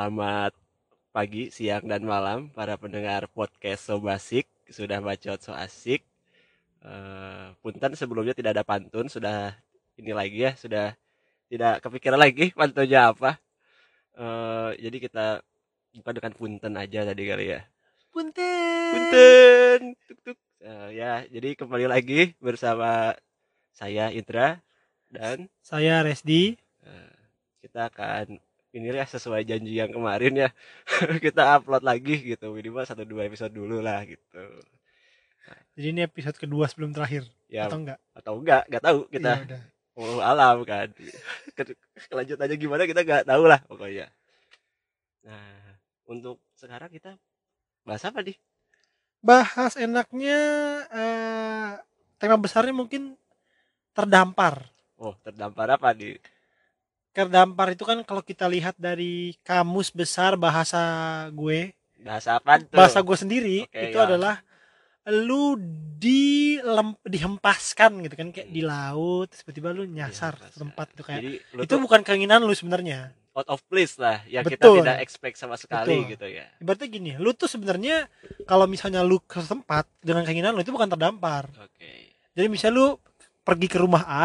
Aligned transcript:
Selamat 0.00 0.56
pagi, 1.12 1.52
siang, 1.52 1.84
dan 1.84 2.00
malam 2.08 2.48
para 2.56 2.72
pendengar 2.80 3.28
podcast 3.36 3.84
So 3.84 4.00
Basic 4.00 4.48
sudah 4.72 4.96
bacot 4.96 5.36
so 5.44 5.52
asik. 5.52 6.00
Uh, 6.80 7.52
punten 7.60 7.92
sebelumnya 7.92 8.32
tidak 8.32 8.56
ada 8.56 8.64
pantun, 8.64 9.12
sudah 9.12 9.52
ini 10.00 10.16
lagi 10.16 10.48
ya, 10.48 10.56
sudah 10.56 10.96
tidak 11.52 11.84
kepikiran 11.84 12.16
lagi 12.16 12.48
pantunnya 12.56 13.12
apa. 13.12 13.36
Uh, 14.16 14.72
jadi 14.80 14.96
kita 15.04 15.26
bukan 16.00 16.14
dengan 16.16 16.32
punten 16.32 16.72
aja 16.80 17.04
tadi 17.04 17.22
kali 17.28 17.44
ya. 17.52 17.60
Punten. 18.08 18.92
Punten. 18.96 19.80
Tuk 20.08 20.18
tuk. 20.24 20.38
Uh, 20.64 20.88
ya, 20.96 21.28
jadi 21.28 21.52
kembali 21.60 21.92
lagi 21.92 22.32
bersama 22.40 23.20
saya 23.76 24.08
Indra 24.16 24.64
dan 25.12 25.52
saya 25.60 26.00
Resdi. 26.00 26.56
Uh, 26.88 27.12
kita 27.60 27.92
akan 27.92 28.40
ini 28.70 28.86
ya 28.94 29.06
sesuai 29.06 29.42
janji 29.42 29.78
yang 29.82 29.90
kemarin 29.90 30.46
ya. 30.46 30.48
Kita 31.24 31.58
upload 31.58 31.82
lagi 31.82 32.34
gitu 32.34 32.54
minimal 32.54 32.86
satu 32.86 33.02
dua 33.02 33.26
episode 33.26 33.50
dulu 33.50 33.82
lah 33.82 34.06
gitu. 34.06 34.44
Jadi 35.74 35.86
ini 35.96 36.00
episode 36.06 36.36
kedua 36.38 36.68
sebelum 36.70 36.94
terakhir 36.94 37.26
ya, 37.50 37.66
atau 37.66 37.82
enggak? 37.82 37.98
atau 38.14 38.32
enggak 38.38 38.62
nggak 38.70 38.84
tahu 38.84 38.98
kita. 39.10 39.32
Ya, 39.48 39.58
oh, 39.98 40.20
alam 40.22 40.62
kan. 40.62 40.92
Kelanjutannya 42.10 42.56
gimana 42.60 42.82
kita 42.86 43.00
nggak 43.02 43.24
tahu 43.26 43.44
lah 43.48 43.60
pokoknya. 43.66 44.06
Nah 45.26 45.80
untuk 46.06 46.38
sekarang 46.54 46.90
kita 46.92 47.18
bahas 47.82 48.04
apa 48.06 48.22
nih? 48.22 48.38
Bahas 49.24 49.74
enaknya 49.74 50.38
eh, 50.94 51.70
tema 52.22 52.36
besarnya 52.38 52.76
mungkin 52.76 53.18
terdampar. 53.96 54.70
Oh 55.00 55.16
terdampar 55.24 55.74
apa 55.74 55.90
nih 55.96 56.20
terdampar 57.10 57.74
itu 57.74 57.82
kan 57.82 57.98
kalau 58.06 58.22
kita 58.22 58.46
lihat 58.46 58.78
dari 58.78 59.34
kamus 59.42 59.90
besar 59.90 60.38
bahasa 60.38 61.26
gue 61.34 61.74
bahasa 62.00 62.38
apa 62.38 62.62
tuh? 62.62 62.76
bahasa 62.78 62.98
gue 63.02 63.16
sendiri 63.18 63.56
okay, 63.66 63.90
itu 63.90 63.98
ya. 63.98 64.06
adalah 64.06 64.34
lu 65.10 65.58
di 66.00 66.60
lem, 66.62 66.94
dihempaskan 67.02 68.04
gitu 68.06 68.14
kan 68.14 68.28
kayak 68.30 68.48
hmm. 68.48 68.56
di 68.56 68.62
laut 68.62 69.28
tiba-tiba 69.32 69.74
lu 69.74 69.84
nyasar 69.88 70.38
ya, 70.38 70.48
tempat 70.54 70.86
tuh 70.94 71.04
kayak 71.04 71.20
Jadi, 71.24 71.36
itu 71.66 71.72
tuh, 71.72 71.80
bukan 71.82 72.00
keinginan 72.06 72.44
lu 72.46 72.54
sebenarnya 72.54 73.10
out 73.34 73.48
of 73.48 73.60
place 73.66 73.98
lah 73.98 74.22
yang 74.28 74.46
Betul. 74.46 74.80
kita 74.80 74.84
tidak 74.84 74.98
expect 75.02 75.36
sama 75.40 75.56
sekali 75.58 76.04
Betul. 76.04 76.10
gitu 76.14 76.26
ya 76.30 76.46
berarti 76.62 76.84
gini 76.86 77.16
lu 77.18 77.34
tuh 77.34 77.50
sebenarnya 77.50 78.06
kalau 78.46 78.70
misalnya 78.70 79.02
lu 79.02 79.18
ke 79.24 79.40
tempat 79.42 79.88
dengan 79.98 80.22
keinginan 80.22 80.54
lu 80.54 80.62
itu 80.62 80.72
bukan 80.72 80.88
terdampar 80.88 81.50
okay. 81.58 82.14
jadi 82.36 82.46
misalnya 82.46 82.74
lu 82.76 82.88
pergi 83.42 83.66
ke 83.66 83.78
rumah 83.80 84.04
A 84.06 84.24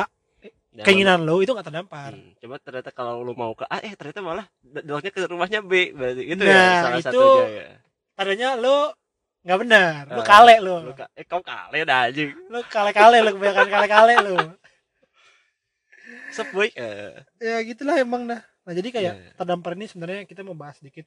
keinginan 0.84 1.24
lo 1.24 1.40
itu 1.40 1.56
gak 1.56 1.72
terdampar. 1.72 2.12
Hmm, 2.12 2.36
coba 2.42 2.56
ternyata 2.60 2.90
kalau 2.92 3.24
lo 3.24 3.32
mau 3.32 3.56
ke 3.56 3.64
A, 3.70 3.80
eh 3.80 3.96
ternyata 3.96 4.20
malah 4.20 4.46
doangnya 4.62 5.12
ke 5.14 5.20
rumahnya 5.24 5.60
B, 5.64 5.96
berarti 5.96 6.24
itu 6.28 6.44
ya 6.44 6.52
nah, 6.52 6.60
ya 6.60 6.76
salah 6.84 7.00
itu, 7.00 7.08
satunya 7.08 7.48
ya. 7.48 7.68
Tadinya 8.16 8.50
lo 8.60 8.78
nggak 9.46 9.60
benar, 9.62 10.02
lo 10.10 10.22
uh, 10.22 10.26
kale 10.26 10.56
lo. 10.58 10.76
lo 10.82 10.92
ka 10.98 11.06
eh 11.14 11.24
kau 11.24 11.40
kale 11.40 11.86
dah 11.86 12.10
anjing. 12.10 12.34
Lo 12.50 12.60
kale-kale 12.66 13.22
lo 13.22 13.30
kebanyakan 13.38 13.68
kale-kale 13.70 14.14
lo. 14.26 14.36
Sepuy. 16.34 16.74
Uh. 16.74 17.14
Ya 17.38 17.62
gitulah 17.62 17.96
emang 18.02 18.26
dah. 18.26 18.42
Nah 18.66 18.74
jadi 18.74 18.90
kayak 18.90 19.14
yeah. 19.14 19.34
Terdampar 19.38 19.78
ini 19.78 19.86
sebenarnya 19.86 20.26
kita 20.26 20.42
mau 20.42 20.58
bahas 20.58 20.82
sedikit 20.82 21.06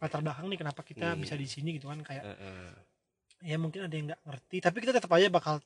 latar 0.00 0.24
belakang 0.24 0.48
nih 0.48 0.58
kenapa 0.58 0.80
kita 0.80 1.12
hmm. 1.12 1.20
bisa 1.20 1.36
di 1.36 1.44
sini 1.44 1.76
gitu 1.76 1.92
kan 1.92 2.00
kayak 2.00 2.24
uh, 2.24 2.32
uh. 2.32 2.72
ya 3.44 3.60
mungkin 3.60 3.84
ada 3.84 3.92
yang 3.92 4.08
nggak 4.08 4.22
ngerti 4.24 4.56
tapi 4.64 4.76
kita 4.80 4.96
tetap 4.96 5.12
aja 5.12 5.28
bakal 5.28 5.60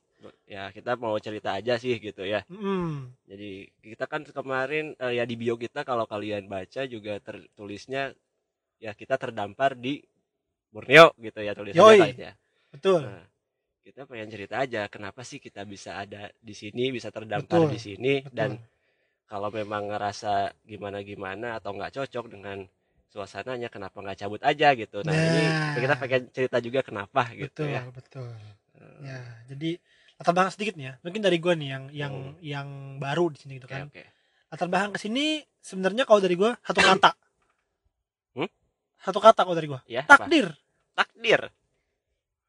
ya 0.50 0.74
kita 0.74 0.98
mau 0.98 1.14
cerita 1.22 1.54
aja 1.54 1.78
sih 1.78 1.94
gitu 2.02 2.26
ya. 2.26 2.42
Mm. 2.50 3.14
jadi 3.22 3.50
kita 3.94 4.04
kan 4.10 4.26
kemarin 4.26 4.98
uh, 4.98 5.14
ya 5.14 5.22
di 5.22 5.38
bio 5.38 5.54
kita 5.54 5.86
kalau 5.86 6.10
kalian 6.10 6.50
baca 6.50 6.84
juga 6.90 7.22
tertulisnya 7.22 8.12
ya 8.82 8.94
kita 8.94 9.14
terdampar 9.18 9.78
di 9.78 10.02
Borneo 10.68 11.14
gitu 11.18 11.40
ya 11.40 11.52
tulisannya 11.54 12.14
ya. 12.14 12.32
Betul. 12.68 13.06
Nah, 13.06 13.24
kita 13.80 14.04
pengen 14.04 14.28
cerita 14.28 14.60
aja 14.60 14.84
kenapa 14.92 15.24
sih 15.24 15.40
kita 15.40 15.64
bisa 15.64 15.96
ada 15.96 16.28
di 16.36 16.52
sini 16.52 16.92
bisa 16.92 17.08
terdampar 17.08 17.64
betul. 17.64 17.72
di 17.72 17.80
sini 17.80 18.14
betul. 18.20 18.36
dan 18.36 18.50
kalau 19.28 19.48
memang 19.48 19.88
ngerasa 19.88 20.52
gimana 20.64 21.00
gimana 21.00 21.56
atau 21.56 21.72
nggak 21.72 21.96
cocok 21.96 22.26
dengan 22.32 22.68
suasananya 23.08 23.72
kenapa 23.72 24.04
nggak 24.04 24.18
cabut 24.20 24.40
aja 24.44 24.76
gitu. 24.76 25.00
Nah, 25.00 25.12
nah. 25.16 25.24
ini 25.72 25.80
kita 25.80 25.94
pengen 25.96 26.22
cerita 26.32 26.58
juga 26.60 26.80
kenapa 26.84 27.32
gitu 27.32 27.64
betul, 27.64 27.68
ya. 27.72 27.82
betul. 27.88 28.28
Uh, 28.76 29.00
ya 29.04 29.20
jadi 29.48 29.80
latar 30.18 30.34
belakang 30.34 30.52
sedikit 30.58 30.74
nih 30.74 30.86
ya 30.90 30.94
mungkin 31.06 31.22
dari 31.22 31.38
gue 31.38 31.54
nih 31.54 31.68
yang 31.70 31.84
yang 31.94 32.14
hmm. 32.14 32.34
yang 32.42 32.68
baru 32.98 33.30
di 33.30 33.38
sini 33.38 33.62
gitu 33.62 33.70
kan 33.70 33.86
okay, 33.86 34.02
okay. 34.02 34.06
latar 34.50 34.66
belakang 34.66 34.90
ke 34.90 34.98
sini 34.98 35.46
sebenarnya 35.62 36.02
kalau 36.02 36.18
dari 36.18 36.34
gue 36.34 36.50
satu 36.66 36.80
kata 36.82 37.10
hmm? 38.34 38.50
satu 38.98 39.18
kata 39.22 39.40
kalau 39.46 39.54
dari 39.54 39.70
gue 39.70 39.80
ya, 39.86 40.02
takdir 40.10 40.50
apa? 40.50 41.06
takdir 41.06 41.40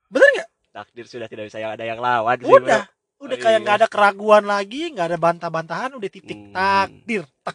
bener 0.09 0.30
nggak 0.34 0.50
takdir 0.74 1.06
sudah 1.06 1.28
tidak 1.30 1.46
bisa 1.53 1.62
ada 1.62 1.85
yang 1.85 2.02
lawan 2.02 2.38
sih 2.41 2.50
udah 2.50 2.81
bro. 2.90 3.25
udah 3.30 3.38
oh, 3.38 3.41
kayak 3.46 3.59
nggak 3.62 3.75
iya. 3.78 3.81
ada 3.86 3.88
keraguan 3.88 4.44
lagi 4.50 4.81
nggak 4.90 5.07
ada 5.13 5.18
bantah-bantahan 5.22 5.94
udah 5.94 6.09
titik 6.09 6.50
hmm. 6.50 6.53
takdir 6.57 7.24
tak. 7.46 7.53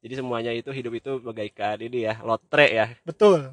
jadi 0.00 0.24
semuanya 0.24 0.56
itu 0.56 0.72
hidup 0.72 0.96
itu 0.96 1.20
bagaikan 1.20 1.76
ini 1.84 2.08
ya 2.08 2.16
lotre 2.24 2.72
ya 2.72 2.86
betul 3.04 3.52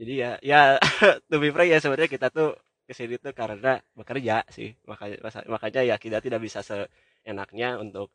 jadi 0.00 0.12
ya 0.16 0.30
ya 0.40 0.60
to 1.28 1.36
be 1.36 1.52
frank 1.52 1.68
ya 1.68 1.76
sebenarnya 1.76 2.08
kita 2.08 2.32
tuh 2.32 2.56
ke 2.90 2.94
sini 2.98 3.22
tuh 3.22 3.30
karena 3.30 3.78
bekerja 3.94 4.42
sih. 4.50 4.74
Makanya 4.90 5.46
makanya 5.46 5.80
ya 5.86 5.96
kita 6.02 6.18
tidak 6.18 6.42
bisa 6.42 6.66
seenaknya 6.66 7.78
untuk 7.78 8.10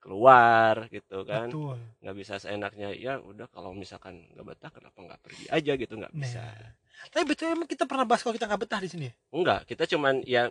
keluar 0.00 0.88
gitu 0.88 1.28
kan. 1.28 1.52
Nggak 2.00 2.16
bisa 2.16 2.40
seenaknya 2.40 2.96
ya 2.96 3.20
udah 3.20 3.52
kalau 3.52 3.76
misalkan 3.76 4.24
nggak 4.32 4.46
betah 4.48 4.70
kenapa 4.72 4.96
nggak 4.96 5.20
pergi 5.20 5.44
aja? 5.52 5.72
gitu 5.76 5.92
nggak 6.00 6.16
bisa. 6.16 6.40
Nah. 6.40 6.72
tapi 7.10 7.34
betul 7.34 7.50
emang 7.50 7.68
kita 7.68 7.84
pernah 7.90 8.06
bahas 8.06 8.22
kalau 8.22 8.38
kita 8.38 8.46
nggak 8.46 8.62
betah 8.64 8.80
di 8.80 8.86
sini 8.86 9.08
enggak 9.34 9.66
kita 9.66 9.82
cuman 9.90 10.22
ya 10.22 10.46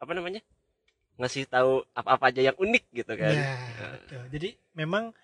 apa 0.00 0.12
namanya 0.16 0.40
ngasih 1.16 1.48
tahu 1.48 1.84
apa-apa 1.96 2.28
aja 2.28 2.52
yang 2.52 2.56
unik 2.56 2.84
gitu 2.92 3.12
kan. 3.16 3.32
Nah, 3.32 3.96
nah. 4.12 4.28
jadi 4.28 4.52
memang 4.76 5.16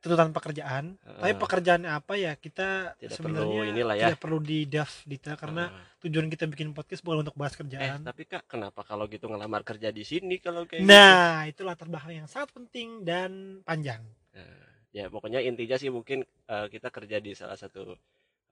tuntutan 0.00 0.32
pekerjaan. 0.32 0.96
Uh, 1.04 1.20
tapi 1.20 1.32
pekerjaannya 1.36 1.90
apa 1.92 2.16
ya? 2.16 2.32
Kita 2.34 2.96
sebenarnya 2.96 3.62
inilah 3.70 3.94
ya. 3.96 4.06
tidak 4.10 4.20
perlu 4.24 4.40
di 4.40 4.64
daf 4.64 5.04
detail 5.04 5.36
karena 5.36 5.68
uh, 5.68 6.00
tujuan 6.04 6.26
kita 6.32 6.48
bikin 6.48 6.72
podcast 6.72 7.04
bukan 7.04 7.28
untuk 7.28 7.36
bahas 7.36 7.54
kerjaan. 7.54 8.00
Eh, 8.00 8.06
tapi 8.08 8.24
kak 8.24 8.48
kenapa 8.48 8.80
kalau 8.82 9.04
gitu 9.06 9.28
ngelamar 9.28 9.60
kerja 9.62 9.92
di 9.92 10.02
sini 10.02 10.40
kalau 10.40 10.64
kayak 10.64 10.88
nah 10.88 11.44
gitu? 11.44 11.60
itu 11.60 11.68
latar 11.68 11.86
belakang 11.86 12.24
yang 12.24 12.28
sangat 12.28 12.50
penting 12.56 13.04
dan 13.04 13.60
panjang. 13.62 14.00
Uh, 14.32 14.66
ya 14.90 15.12
pokoknya 15.12 15.44
intinya 15.44 15.76
sih 15.76 15.92
mungkin 15.92 16.24
uh, 16.48 16.66
kita 16.72 16.88
kerja 16.88 17.20
di 17.20 17.36
salah 17.36 17.60
satu 17.60 17.92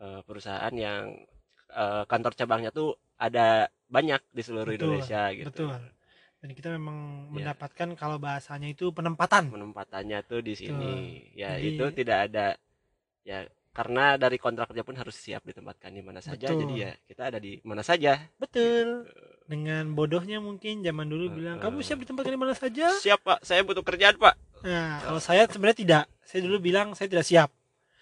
uh, 0.05 0.21
perusahaan 0.23 0.73
yang 0.77 1.17
uh, 1.73 2.05
kantor 2.05 2.37
cabangnya 2.37 2.71
tuh 2.71 2.93
ada 3.19 3.67
banyak 3.89 4.21
di 4.31 4.43
seluruh 4.45 4.77
betul, 4.77 4.95
Indonesia 4.95 5.23
gitu. 5.33 5.49
betul 5.49 5.98
dan 6.39 6.51
kita 6.55 6.69
memang 6.71 7.29
ya. 7.29 7.31
mendapatkan 7.35 7.89
kalau 7.99 8.23
bahasanya 8.23 8.71
itu 8.71 8.95
penempatan. 8.95 9.51
Penempatannya 9.51 10.23
tuh 10.23 10.41
di 10.43 10.55
sini. 10.55 10.93
Tuh. 11.35 11.39
ya 11.39 11.59
Jadi, 11.59 11.67
itu 11.75 11.85
tidak 11.99 12.19
ada 12.31 12.47
ya 13.27 13.39
karena 13.75 14.19
dari 14.19 14.43
kontrak 14.43 14.75
kerja 14.75 14.83
pun 14.83 14.99
harus 14.99 15.15
siap 15.15 15.43
ditempatkan 15.47 15.91
di 15.95 16.03
mana 16.03 16.19
saja. 16.23 16.51
Betul. 16.51 16.67
jadi 16.67 16.75
ya 16.79 16.91
kita 17.11 17.23
ada 17.35 17.39
di 17.39 17.59
mana 17.67 17.83
saja. 17.83 18.19
Betul. 18.39 19.07
Gitu. 19.07 19.27
dengan 19.49 19.97
bodohnya 19.97 20.45
mungkin 20.45 20.85
zaman 20.85 21.09
dulu 21.09 21.25
uh, 21.25 21.33
bilang 21.33 21.57
kamu 21.57 21.81
siap 21.81 22.05
ditempatkan 22.05 22.37
di 22.37 22.41
mana 22.41 22.53
saja? 22.53 22.93
Siap 22.93 23.21
pak. 23.25 23.39
Saya 23.43 23.65
butuh 23.65 23.81
kerjaan 23.83 24.21
pak. 24.21 24.35
Nah 24.63 25.03
kalau 25.03 25.21
saya 25.23 25.47
sebenarnya 25.51 25.79
tidak. 25.79 26.05
Saya 26.23 26.41
dulu 26.45 26.57
bilang 26.63 26.93
saya 26.95 27.09
tidak 27.11 27.27
siap. 27.27 27.51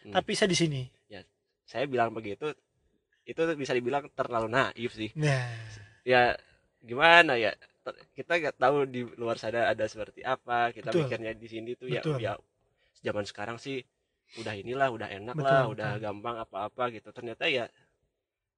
Hmm. 0.07 0.15
tapi 0.15 0.39
saya 0.39 0.49
di 0.51 0.59
sini. 0.59 0.83
Ya 1.11 1.25
saya 1.67 1.89
bilang 1.91 2.15
begitu 2.15 2.55
itu 3.27 3.43
bisa 3.59 3.75
dibilang 3.75 4.07
terlalu 4.15 4.47
naif 4.47 4.95
sih. 4.95 5.11
Nah. 5.19 5.51
ya 6.07 6.39
gimana 6.87 7.35
ya 7.35 7.51
kita 7.95 8.33
nggak 8.43 8.57
tahu 8.59 8.89
di 8.89 9.07
luar 9.15 9.39
sana 9.39 9.71
ada 9.71 9.87
seperti 9.87 10.25
apa 10.27 10.75
kita 10.75 10.91
betul. 10.91 11.07
mikirnya 11.07 11.33
di 11.37 11.47
sini 11.47 11.71
tuh 11.79 11.87
ya 11.87 12.03
betul. 12.03 12.19
ya 12.19 12.35
zaman 13.05 13.23
sekarang 13.23 13.57
sih 13.61 13.85
udah 14.43 14.55
inilah 14.59 14.91
udah 14.91 15.09
enak 15.11 15.37
betul, 15.39 15.47
lah 15.47 15.63
udah 15.71 15.91
gampang 16.03 16.37
apa-apa 16.43 16.91
gitu 16.91 17.15
ternyata 17.15 17.47
ya 17.47 17.71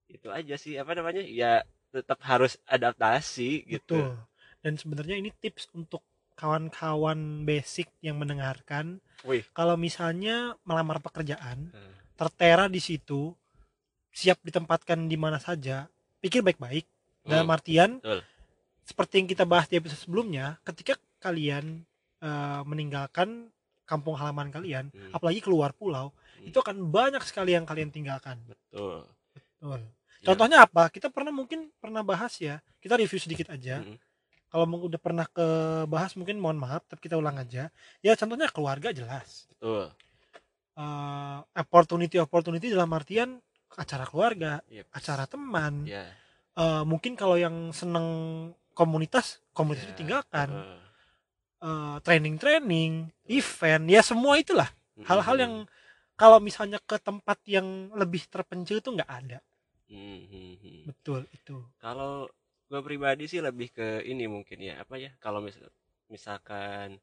itu 0.08 0.32
aja 0.32 0.56
sih 0.56 0.80
apa 0.80 0.96
namanya 0.96 1.20
ya 1.20 1.60
tetap 1.92 2.24
harus 2.24 2.56
adaptasi 2.64 3.68
gitu 3.68 4.00
betul. 4.00 4.16
dan 4.64 4.72
sebenarnya 4.80 5.16
ini 5.20 5.30
tips 5.36 5.68
untuk 5.76 6.00
kawan-kawan 6.38 7.44
basic 7.44 7.92
yang 8.00 8.16
mendengarkan 8.16 9.02
kalau 9.52 9.76
misalnya 9.76 10.56
melamar 10.64 11.02
pekerjaan 11.04 11.68
hmm. 11.74 12.16
tertera 12.16 12.70
di 12.70 12.80
situ 12.80 13.36
siap 14.08 14.40
ditempatkan 14.40 15.04
di 15.04 15.18
mana 15.20 15.36
saja 15.36 15.90
pikir 16.24 16.40
baik-baik 16.40 16.88
dalam 17.28 17.44
hmm. 17.44 17.56
artian 17.58 17.90
Betul 18.00 18.24
seperti 18.88 19.20
yang 19.20 19.28
kita 19.28 19.44
bahas 19.44 19.68
di 19.68 19.76
episode 19.76 20.00
sebelumnya, 20.00 20.56
ketika 20.64 20.96
kalian 21.20 21.84
uh, 22.24 22.64
meninggalkan 22.64 23.52
kampung 23.84 24.16
halaman 24.16 24.48
kalian, 24.48 24.88
hmm. 24.88 25.12
apalagi 25.12 25.44
keluar 25.44 25.76
pulau, 25.76 26.16
hmm. 26.40 26.48
itu 26.48 26.56
akan 26.56 26.88
banyak 26.88 27.20
sekali 27.28 27.52
yang 27.52 27.68
kalian 27.68 27.92
tinggalkan. 27.92 28.40
Betul. 28.48 29.04
Betul. 29.36 29.80
Ya. 30.24 30.26
Contohnya 30.32 30.58
apa? 30.64 30.88
Kita 30.88 31.12
pernah 31.12 31.30
mungkin 31.36 31.68
pernah 31.76 32.00
bahas 32.00 32.32
ya. 32.40 32.64
Kita 32.80 32.96
review 32.96 33.20
sedikit 33.20 33.52
aja. 33.52 33.84
Hmm. 33.84 34.00
Kalau 34.48 34.64
udah 34.64 34.96
pernah 34.96 35.28
ke 35.28 35.44
bahas 35.84 36.16
mungkin 36.16 36.40
mohon 36.40 36.56
maaf, 36.56 36.80
tapi 36.88 37.04
kita 37.04 37.20
ulang 37.20 37.36
aja. 37.36 37.68
Ya 38.00 38.16
contohnya 38.16 38.48
keluarga 38.48 38.88
jelas. 38.96 39.44
Betul. 39.52 39.92
uh, 40.78 41.38
opportunity 41.58 42.16
opportunity 42.22 42.70
dalam 42.70 42.88
artian 42.94 43.42
acara 43.74 44.06
keluarga 44.06 44.62
yep. 44.70 44.86
acara 44.94 45.26
teman 45.28 45.84
yeah. 45.84 46.06
Iya. 46.08 46.14
uh, 46.56 46.82
mungkin 46.86 47.18
kalau 47.18 47.36
yang 47.36 47.74
seneng 47.74 48.06
komunitas 48.78 49.42
komunitas 49.50 49.90
yeah. 49.90 49.92
ditinggalkan 49.98 50.48
uh. 50.54 50.78
uh, 51.66 51.96
training 52.06 52.38
training 52.38 53.10
event 53.26 53.84
ya 53.90 53.98
semua 54.06 54.38
itulah 54.38 54.70
hal-hal 55.02 55.36
yang 55.38 55.54
kalau 56.14 56.38
misalnya 56.38 56.78
ke 56.78 56.98
tempat 57.02 57.42
yang 57.50 57.90
lebih 57.98 58.22
terpencil 58.30 58.78
itu 58.78 58.94
nggak 58.94 59.10
ada 59.10 59.38
hmm. 59.90 60.86
betul 60.86 61.26
itu 61.34 61.58
kalau 61.82 62.30
gue 62.70 62.80
pribadi 62.84 63.26
sih 63.26 63.42
lebih 63.42 63.74
ke 63.74 64.06
ini 64.06 64.30
mungkin 64.30 64.60
ya 64.60 64.84
apa 64.84 65.00
ya 65.00 65.10
kalau 65.18 65.42
misal, 65.42 65.66
misalkan 66.06 67.02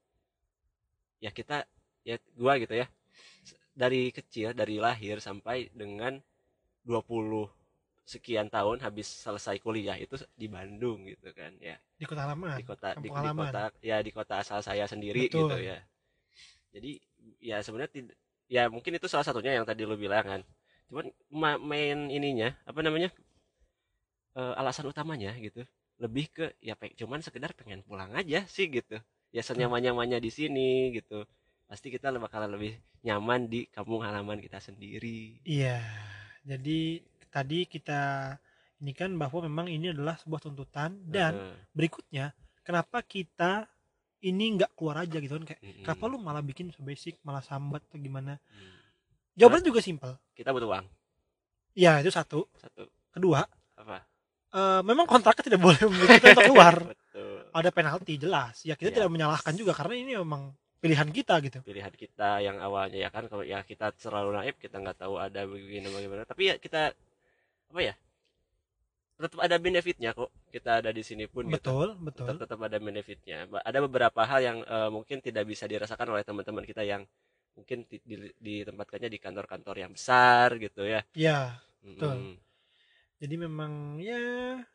ya 1.20 1.34
kita 1.36 1.68
ya 2.06 2.16
gue 2.22 2.54
gitu 2.64 2.76
ya 2.80 2.88
dari 3.76 4.14
kecil 4.14 4.56
dari 4.56 4.80
lahir 4.80 5.20
sampai 5.20 5.74
dengan 5.74 6.22
20 6.86 7.50
sekian 8.06 8.54
tahun 8.54 8.78
habis 8.86 9.10
selesai 9.10 9.58
kuliah 9.58 9.98
itu 9.98 10.14
di 10.38 10.46
Bandung 10.46 11.10
gitu 11.10 11.34
kan 11.34 11.58
ya. 11.58 11.76
Di 11.98 12.06
kota 12.06 12.30
lama 12.30 12.54
di 12.54 12.64
kota 12.64 12.94
di, 13.02 13.10
di 13.10 13.30
kota 13.34 13.64
ya 13.82 13.98
di 14.06 14.12
kota 14.14 14.46
asal 14.46 14.62
saya 14.62 14.86
sendiri 14.86 15.26
Betul. 15.26 15.50
gitu 15.50 15.58
ya. 15.58 15.78
Jadi 16.70 16.92
ya 17.42 17.58
sebenarnya 17.66 18.14
ya 18.46 18.70
mungkin 18.70 19.02
itu 19.02 19.10
salah 19.10 19.26
satunya 19.26 19.58
yang 19.58 19.66
tadi 19.66 19.90
lo 19.90 19.98
bilang 19.98 20.22
kan. 20.22 20.42
Cuman 20.86 21.10
main 21.66 21.98
ininya 22.14 22.54
apa 22.62 22.86
namanya 22.86 23.10
e, 24.38 24.42
alasan 24.54 24.86
utamanya 24.86 25.34
gitu. 25.42 25.66
Lebih 25.98 26.26
ke 26.30 26.46
ya 26.62 26.78
pe 26.78 26.94
cuman 26.94 27.26
sekedar 27.26 27.58
pengen 27.58 27.82
pulang 27.82 28.14
aja 28.14 28.46
sih 28.46 28.70
gitu. 28.70 29.02
Ya 29.34 29.42
senyaman 29.42 29.82
nyamannya 29.82 30.22
di 30.22 30.30
sini 30.30 30.94
gitu. 30.94 31.26
Pasti 31.66 31.90
kita 31.90 32.14
bakalan 32.14 32.54
lebih 32.54 32.78
nyaman 33.02 33.50
di 33.50 33.66
kampung 33.74 34.06
halaman 34.06 34.38
kita 34.38 34.62
sendiri. 34.62 35.42
Iya. 35.42 35.82
Jadi 36.46 37.02
tadi 37.36 37.68
kita 37.68 38.32
ini 38.80 38.92
kan 38.96 39.12
bahwa 39.20 39.44
memang 39.44 39.68
ini 39.68 39.92
adalah 39.92 40.16
sebuah 40.16 40.40
tuntutan. 40.40 40.96
Dan 41.04 41.36
uh. 41.36 41.56
berikutnya 41.76 42.32
kenapa 42.64 43.04
kita 43.04 43.68
ini 44.24 44.56
nggak 44.56 44.72
keluar 44.80 45.04
aja 45.04 45.20
gitu 45.20 45.36
kan? 45.36 45.44
Kayak 45.44 45.62
mm-hmm. 45.62 45.84
kenapa 45.84 46.04
lu 46.08 46.18
malah 46.24 46.40
bikin 46.40 46.72
basic 46.80 47.20
malah 47.28 47.44
sambat 47.44 47.84
atau 47.92 48.00
gimana? 48.00 48.40
Mm. 48.52 48.74
jawabannya 49.36 49.68
juga 49.68 49.84
simpel. 49.84 50.16
Kita 50.32 50.56
butuh 50.56 50.72
uang. 50.72 50.86
Ya 51.76 52.00
itu 52.00 52.08
satu. 52.08 52.48
Satu. 52.56 52.88
Kedua 53.12 53.44
apa? 53.76 54.08
uh, 54.56 54.82
memang 54.88 55.04
kontraknya 55.04 55.44
tidak 55.44 55.62
boleh 55.62 55.80
kita 56.20 56.32
untuk 56.40 56.48
keluar. 56.56 56.76
Betul. 56.80 57.48
ada 57.56 57.70
penalti 57.72 58.14
jelas. 58.20 58.64
Ya 58.68 58.76
kita 58.76 58.92
yes. 58.92 58.98
tidak 59.00 59.12
menyalahkan 59.12 59.54
juga 59.56 59.72
karena 59.72 59.96
ini 59.96 60.12
memang 60.20 60.52
pilihan 60.84 61.08
kita 61.12 61.40
gitu. 61.44 61.60
Pilihan 61.64 61.92
kita 61.96 62.44
yang 62.44 62.60
awalnya 62.60 63.00
ya 63.00 63.10
kan? 63.12 63.28
Kalau 63.32 63.44
ya 63.44 63.64
kita 63.64 63.96
terlalu 63.96 64.36
naif 64.36 64.56
kita 64.60 64.80
nggak 64.80 65.00
tahu 65.00 65.16
ada 65.20 65.48
begini 65.48 65.88
bagaimana. 65.88 66.28
Tapi 66.28 66.44
ya 66.52 66.56
kita 66.60 66.96
apa 67.72 67.82
ya? 67.82 67.96
Tetap 69.16 69.40
ada 69.40 69.56
benefitnya 69.56 70.12
kok 70.12 70.28
kita 70.52 70.84
ada 70.84 70.92
di 70.92 71.00
sini 71.00 71.24
pun 71.32 71.48
betul 71.48 71.96
gitu. 71.96 72.04
betul 72.04 72.26
tetap, 72.36 72.40
tetap 72.46 72.60
ada 72.68 72.78
benefitnya. 72.80 73.48
Ada 73.64 73.80
beberapa 73.86 74.22
hal 74.28 74.40
yang 74.44 74.58
uh, 74.68 74.92
mungkin 74.92 75.24
tidak 75.24 75.48
bisa 75.48 75.66
dirasakan 75.66 76.12
oleh 76.12 76.24
teman-teman 76.28 76.68
kita 76.68 76.84
yang 76.84 77.08
mungkin 77.56 77.88
di, 77.88 77.98
di, 78.04 78.16
ditempatkannya 78.36 79.08
di 79.08 79.20
kantor-kantor 79.20 79.76
yang 79.80 79.92
besar 79.96 80.60
gitu 80.60 80.84
ya. 80.84 81.02
Ya 81.16 81.64
betul. 81.86 82.14
Hmm. 82.18 82.36
jadi 83.16 83.36
memang 83.48 84.02
ya 84.04 84.20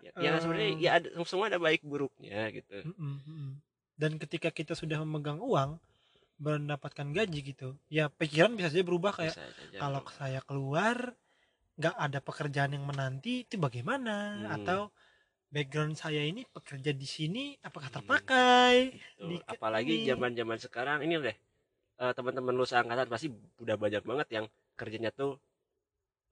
ya, 0.00 0.10
uh, 0.16 0.22
ya 0.22 0.31
sebenarnya 0.40 0.70
ya 0.81 0.90
ada, 0.96 1.08
semua 1.28 1.52
ada 1.52 1.60
baik 1.60 1.84
buruknya 1.84 2.48
gitu. 2.54 2.88
Mm 2.88 3.19
-mm. 3.20 3.48
dan 4.00 4.16
ketika 4.16 4.48
kita 4.48 4.72
sudah 4.72 4.96
memegang 5.04 5.43
uang 5.43 5.76
mendapatkan 6.40 7.12
gaji 7.12 7.52
gitu 7.52 7.76
ya 7.93 8.08
pikiran 8.08 8.56
bisa 8.56 8.72
saja 8.72 8.81
berubah 8.81 9.12
kayak 9.12 9.36
kalau 9.76 10.00
saya 10.16 10.40
keluar 10.40 11.12
nggak 11.81 11.97
ada 11.97 12.19
pekerjaan 12.21 12.77
yang 12.77 12.85
menanti 12.85 13.49
itu 13.49 13.56
bagaimana 13.56 14.44
hmm. 14.44 14.56
atau 14.61 14.93
background 15.49 15.97
saya 15.97 16.21
ini 16.21 16.44
pekerja 16.44 16.93
di 16.93 17.09
sini 17.09 17.44
apakah 17.65 17.88
hmm. 17.88 17.97
terpakai 17.97 18.75
hmm. 19.17 19.29
di, 19.32 19.37
apalagi 19.49 20.05
zaman 20.05 20.37
zaman 20.37 20.59
sekarang 20.61 20.99
ini 21.09 21.17
deh 21.17 21.37
uh, 22.05 22.12
teman-teman 22.12 22.53
lu 22.53 22.69
seangkatan 22.69 23.09
pasti 23.09 23.32
udah 23.65 23.81
banyak 23.81 24.05
banget 24.05 24.29
yang 24.29 24.47
kerjanya 24.77 25.09
tuh 25.09 25.41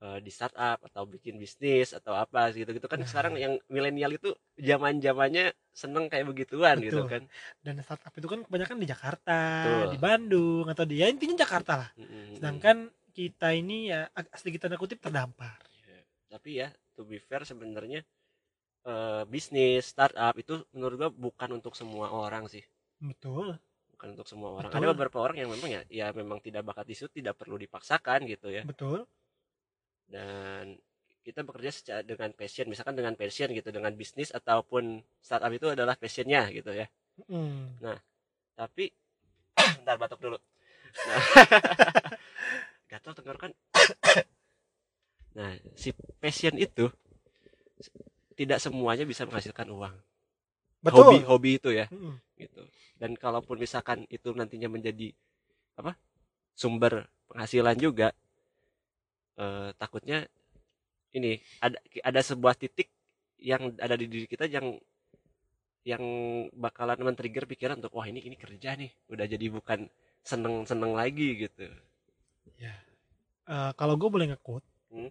uh, 0.04 0.18
di 0.20 0.30
startup 0.30 0.78
atau 0.84 1.08
bikin 1.08 1.40
bisnis 1.40 1.96
atau 1.96 2.12
apa 2.12 2.52
gitu 2.54 2.70
gitu 2.70 2.86
kan 2.86 3.00
nah. 3.02 3.08
sekarang 3.08 3.34
yang 3.40 3.56
milenial 3.72 4.14
itu 4.14 4.36
zaman 4.60 5.00
zamannya 5.00 5.56
seneng 5.72 6.12
kayak 6.12 6.28
begituan 6.28 6.76
gitu 6.78 7.02
Betul. 7.02 7.08
gitu 7.08 7.10
kan 7.10 7.22
dan 7.64 7.74
startup 7.82 8.12
itu 8.14 8.26
kan 8.28 8.40
kebanyakan 8.46 8.76
di 8.78 8.86
Jakarta 8.88 9.40
Betul. 9.64 9.86
di 9.90 9.98
Bandung 9.98 10.66
atau 10.68 10.84
di 10.84 11.00
ya 11.00 11.06
intinya 11.08 11.40
Jakarta 11.40 11.72
lah 11.86 11.90
hmm. 11.96 12.36
sedangkan 12.36 12.76
kita 13.18 13.50
ini 13.50 13.90
ya 13.90 14.06
sedikit 14.38 14.70
tanda 14.70 14.78
kutip 14.78 15.02
terdampar. 15.02 15.58
Ya, 15.82 15.98
tapi 16.30 16.62
ya 16.62 16.70
to 16.94 17.02
be 17.02 17.18
fair 17.18 17.42
sebenarnya 17.42 18.06
uh, 18.86 19.26
bisnis 19.26 19.90
startup 19.90 20.38
itu 20.38 20.62
menurut 20.70 20.94
gua 20.94 21.10
bukan 21.10 21.58
untuk 21.58 21.74
semua 21.74 22.14
orang 22.14 22.46
sih. 22.46 22.62
Betul. 23.02 23.58
Bukan 23.98 24.14
untuk 24.14 24.30
semua 24.30 24.54
orang. 24.54 24.70
Betul. 24.70 24.86
Ada 24.86 24.94
beberapa 24.94 25.18
orang 25.18 25.42
yang 25.42 25.50
memang 25.50 25.66
ya 25.66 25.82
ya 25.90 26.06
memang 26.14 26.38
tidak 26.38 26.62
bakat 26.62 26.86
di 26.86 26.94
situ 26.94 27.10
tidak 27.10 27.34
perlu 27.34 27.58
dipaksakan 27.58 28.22
gitu 28.30 28.54
ya. 28.54 28.62
Betul. 28.62 29.02
Dan 30.06 30.78
kita 31.26 31.42
bekerja 31.42 31.74
secara 31.74 32.00
dengan 32.06 32.30
passion 32.38 32.70
misalkan 32.70 32.94
dengan 32.94 33.18
passion 33.18 33.50
gitu 33.50 33.74
dengan 33.74 33.90
bisnis 33.98 34.30
ataupun 34.30 35.02
startup 35.18 35.50
itu 35.50 35.74
adalah 35.74 35.98
passionnya 35.98 36.46
gitu 36.54 36.70
ya. 36.70 36.86
Mm. 37.26 37.82
Nah, 37.82 37.98
tapi 38.54 38.94
bentar 39.82 39.98
batuk 39.98 40.22
dulu. 40.22 40.38
Nah, 40.88 41.18
gatal 42.88 43.12
tenggorokan. 43.12 43.52
Nah 45.36 45.54
si 45.78 45.94
passion 46.18 46.56
itu 46.58 46.90
tidak 48.34 48.58
semuanya 48.58 49.04
bisa 49.06 49.22
menghasilkan 49.28 49.68
uang. 49.70 49.94
Betul. 50.82 50.98
hobi 50.98 51.18
hobi 51.22 51.50
itu 51.60 51.70
ya. 51.70 51.86
Hmm. 51.92 52.18
gitu. 52.34 52.64
Dan 52.98 53.14
kalaupun 53.14 53.60
misalkan 53.60 54.08
itu 54.10 54.34
nantinya 54.34 54.66
menjadi 54.66 55.14
apa 55.78 55.94
sumber 56.58 57.06
penghasilan 57.30 57.78
juga 57.78 58.10
eh, 59.38 59.70
takutnya 59.78 60.26
ini 61.14 61.38
ada 61.62 61.78
ada 62.02 62.20
sebuah 62.24 62.58
titik 62.58 62.90
yang 63.38 63.78
ada 63.78 63.94
di 63.94 64.10
diri 64.10 64.26
kita 64.26 64.50
yang 64.50 64.74
yang 65.86 66.02
bakalan 66.52 66.98
men-trigger 66.98 67.46
pikiran 67.46 67.78
untuk 67.78 67.94
wah 67.94 68.10
ini 68.10 68.26
ini 68.26 68.34
kerja 68.34 68.74
nih. 68.74 68.90
Udah 69.12 69.26
jadi 69.30 69.46
bukan 69.54 69.86
seneng 70.26 70.66
seneng 70.66 70.98
lagi 70.98 71.46
gitu 71.46 71.70
ya. 72.56 72.72
Uh, 73.48 73.72
kalau 73.76 73.96
gue 73.96 74.08
boleh 74.08 74.26
ngekut 74.32 74.64
hmm? 74.92 75.10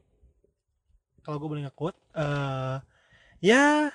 kalau 1.26 1.38
gue 1.42 1.50
boleh 1.50 1.64
ngekut 1.70 1.96
uh, 2.18 2.78
ya 3.42 3.94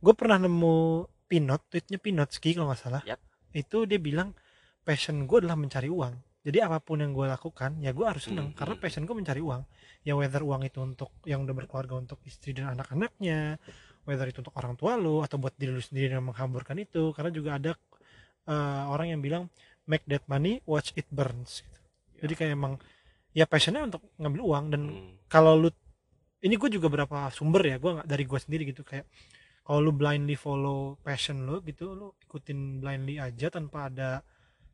gue 0.00 0.14
pernah 0.16 0.40
nemu 0.40 1.06
pinot 1.30 1.62
tweetnya 1.70 2.02
pinotski 2.02 2.58
kalau 2.58 2.74
nggak 2.74 2.82
salah. 2.82 3.02
Yep. 3.06 3.20
itu 3.50 3.78
dia 3.86 3.98
bilang 4.02 4.34
passion 4.82 5.26
gue 5.26 5.38
adalah 5.42 5.54
mencari 5.54 5.86
uang. 5.86 6.14
Jadi 6.40 6.58
apa 6.64 6.80
pun 6.80 6.98
yang 6.98 7.12
gue 7.12 7.26
lakukan 7.28 7.78
ya 7.78 7.94
gue 7.94 8.06
harus 8.06 8.26
seneng. 8.26 8.50
Hmm, 8.50 8.56
karena 8.58 8.74
hmm. 8.74 8.82
passion 8.82 9.02
gue 9.06 9.14
mencari 9.14 9.38
uang. 9.38 9.62
Ya 10.02 10.18
whether 10.18 10.42
uang 10.42 10.66
itu 10.66 10.82
untuk 10.82 11.14
yang 11.22 11.46
udah 11.46 11.54
berkeluarga 11.54 11.94
untuk 12.00 12.18
istri 12.26 12.50
dan 12.56 12.74
anak-anaknya 12.74 13.60
whether 14.08 14.26
itu 14.26 14.42
untuk 14.42 14.56
orang 14.58 14.74
tua 14.74 14.96
lo 14.96 15.22
atau 15.22 15.36
buat 15.38 15.54
diri 15.54 15.70
lu 15.70 15.82
sendiri 15.82 16.18
yang 16.18 16.26
menghamburkan 16.26 16.74
itu. 16.82 17.14
Karena 17.14 17.30
juga 17.30 17.50
ada 17.60 17.72
uh, 18.50 18.90
orang 18.90 19.14
yang 19.14 19.20
bilang 19.22 19.46
make 19.86 20.02
that 20.10 20.24
money 20.26 20.58
watch 20.66 20.90
it 20.98 21.06
burns. 21.12 21.62
gitu 21.62 21.79
jadi 22.20 22.34
kayak 22.36 22.52
emang 22.54 22.74
ya 23.32 23.46
passionnya 23.46 23.86
untuk 23.86 24.02
ngambil 24.18 24.40
uang 24.42 24.64
dan 24.74 24.82
hmm. 24.90 25.12
kalau 25.30 25.56
lu 25.56 25.70
ini 26.40 26.54
gue 26.56 26.70
juga 26.72 26.88
berapa 26.88 27.28
sumber 27.30 27.62
ya 27.64 27.76
gue 27.76 27.90
nggak 28.00 28.08
dari 28.08 28.24
gue 28.24 28.38
sendiri 28.40 28.62
gitu 28.68 28.82
kayak 28.82 29.06
kalau 29.64 29.78
lu 29.78 29.92
blindly 29.94 30.34
follow 30.34 30.98
passion 31.04 31.46
lu 31.46 31.62
gitu 31.62 31.94
lu 31.94 32.16
ikutin 32.26 32.80
blindly 32.82 33.20
aja 33.20 33.52
tanpa 33.52 33.92
ada 33.92 34.24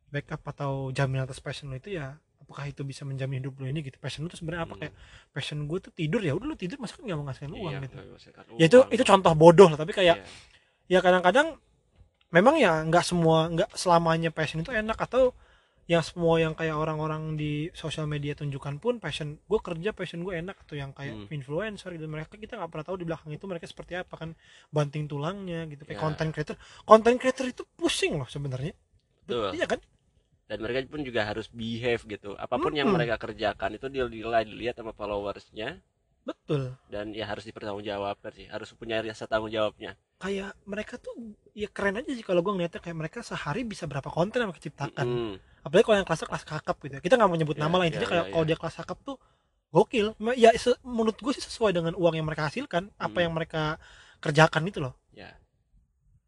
backup 0.07 0.41
atau 0.47 0.89
jaminan 0.95 1.27
atas 1.27 1.43
passion 1.43 1.69
lu 1.69 1.77
itu 1.77 1.99
ya 1.99 2.15
apakah 2.41 2.71
itu 2.71 2.81
bisa 2.87 3.03
menjamin 3.03 3.43
hidup 3.43 3.59
lu 3.59 3.67
ini 3.67 3.83
gitu 3.83 3.99
passion 3.99 4.23
lu 4.23 4.31
tuh 4.31 4.39
sebenarnya 4.39 4.63
apa 4.65 4.73
hmm. 4.73 4.81
kayak 4.81 4.93
passion 5.35 5.67
gue 5.67 5.79
tuh 5.83 5.91
tidur 5.91 6.23
ya 6.23 6.33
udah 6.33 6.47
lu 6.47 6.55
tidur 6.55 6.79
masa 6.79 6.95
kan 6.95 7.03
nggak 7.03 7.17
mau 7.19 7.25
ngasih 7.27 7.43
uang 7.51 7.59
iya, 7.59 7.79
gitu 7.83 7.95
uang. 7.99 8.57
ya 8.57 8.65
itu 8.65 8.79
itu 8.95 9.03
contoh 9.03 9.33
bodoh 9.35 9.67
lah 9.67 9.77
tapi 9.77 9.91
kayak 9.91 10.23
yeah. 10.87 10.97
ya 10.97 10.99
kadang-kadang 11.03 11.59
memang 12.31 12.55
ya 12.55 12.83
nggak 12.87 13.03
semua 13.03 13.51
nggak 13.51 13.75
selamanya 13.75 14.31
passion 14.31 14.63
itu 14.63 14.71
enak 14.71 14.95
atau 14.95 15.35
yang 15.87 16.03
semua 16.03 16.35
yang 16.35 16.51
kayak 16.51 16.75
orang-orang 16.75 17.39
di 17.39 17.71
sosial 17.71 18.11
media 18.11 18.35
tunjukkan 18.35 18.83
pun 18.83 18.99
passion 18.99 19.39
gue 19.39 19.59
kerja 19.63 19.95
passion 19.95 20.19
gue 20.19 20.35
enak 20.35 20.67
atau 20.67 20.75
yang 20.75 20.91
kayak 20.91 21.15
hmm. 21.15 21.31
influencer 21.31 21.95
gitu. 21.95 22.11
Mereka 22.11 22.35
kita 22.35 22.59
nggak 22.59 22.71
pernah 22.75 22.85
tahu 22.91 22.97
di 22.99 23.05
belakang 23.07 23.31
itu 23.31 23.47
mereka 23.47 23.65
seperti 23.71 23.95
apa 23.95 24.13
kan 24.19 24.35
banting 24.67 25.07
tulangnya 25.07 25.63
gitu 25.71 25.87
kayak 25.87 25.95
yeah. 25.95 26.03
content 26.03 26.29
creator. 26.35 26.55
Content 26.83 27.17
creator 27.17 27.45
itu 27.47 27.63
pusing 27.79 28.19
loh 28.19 28.27
sebenarnya. 28.27 28.75
Iya 29.31 29.63
kan? 29.63 29.79
Dan 30.47 30.63
mereka 30.63 30.91
pun 30.91 31.03
juga 31.07 31.23
harus 31.23 31.47
behave 31.47 32.03
gitu. 32.03 32.35
Apa 32.35 32.59
pun 32.59 32.75
hmm. 32.75 32.79
yang 32.83 32.89
mereka 32.91 33.15
kerjakan 33.15 33.79
itu 33.79 33.87
dia 33.87 34.03
dilihat 34.11 34.43
dilihat 34.43 34.75
sama 34.75 34.91
followersnya 34.91 35.79
betul 36.27 36.75
dan 36.91 37.15
ya 37.15 37.23
harus 37.23 37.47
dipertanggungjawabkan 37.47 38.31
sih 38.35 38.51
harus 38.51 38.75
punya 38.75 38.99
rasa 38.99 39.31
tanggung 39.31 39.47
jawabnya 39.47 39.95
kayak 40.19 40.51
mereka 40.67 40.99
tuh 40.99 41.15
ya 41.55 41.71
keren 41.71 42.03
aja 42.03 42.11
sih 42.11 42.25
kalau 42.27 42.43
gue 42.43 42.51
ngeliatnya 42.51 42.83
kayak 42.83 42.97
mereka 42.99 43.23
sehari 43.23 43.63
bisa 43.63 43.87
berapa 43.87 44.11
konten 44.11 44.43
yang 44.43 44.51
mereka 44.51 44.67
ciptakan 44.67 45.07
mm 45.07 45.15
-hmm 45.15 45.55
apalagi 45.67 45.83
kalau 45.83 45.97
yang 45.99 46.07
kelas 46.07 46.21
kelas 46.23 46.45
kakap 46.47 46.77
gitu 46.79 46.93
ya. 46.95 47.01
kita 47.03 47.13
nggak 47.19 47.29
mau 47.29 47.37
nyebut 47.37 47.57
yeah, 47.59 47.63
nama 47.67 47.75
lah 47.75 47.85
intinya 47.91 48.07
yeah, 48.07 48.11
kayak 48.15 48.23
yeah, 48.23 48.31
kalau 48.31 48.43
yeah. 48.47 48.51
dia 48.55 48.57
kelas 48.63 48.75
kakap 48.79 48.97
tuh 49.03 49.17
gokil 49.67 50.07
ya 50.39 50.49
menurut 50.87 51.17
gue 51.19 51.33
sih 51.35 51.43
sesuai 51.43 51.71
dengan 51.75 51.93
uang 51.99 52.15
yang 52.15 52.23
mereka 52.23 52.47
hasilkan 52.47 52.87
hmm. 52.87 53.03
apa 53.03 53.17
yang 53.19 53.35
mereka 53.35 53.75
kerjakan 54.23 54.63
itu 54.71 54.79
loh 54.79 54.95
ya 55.11 55.27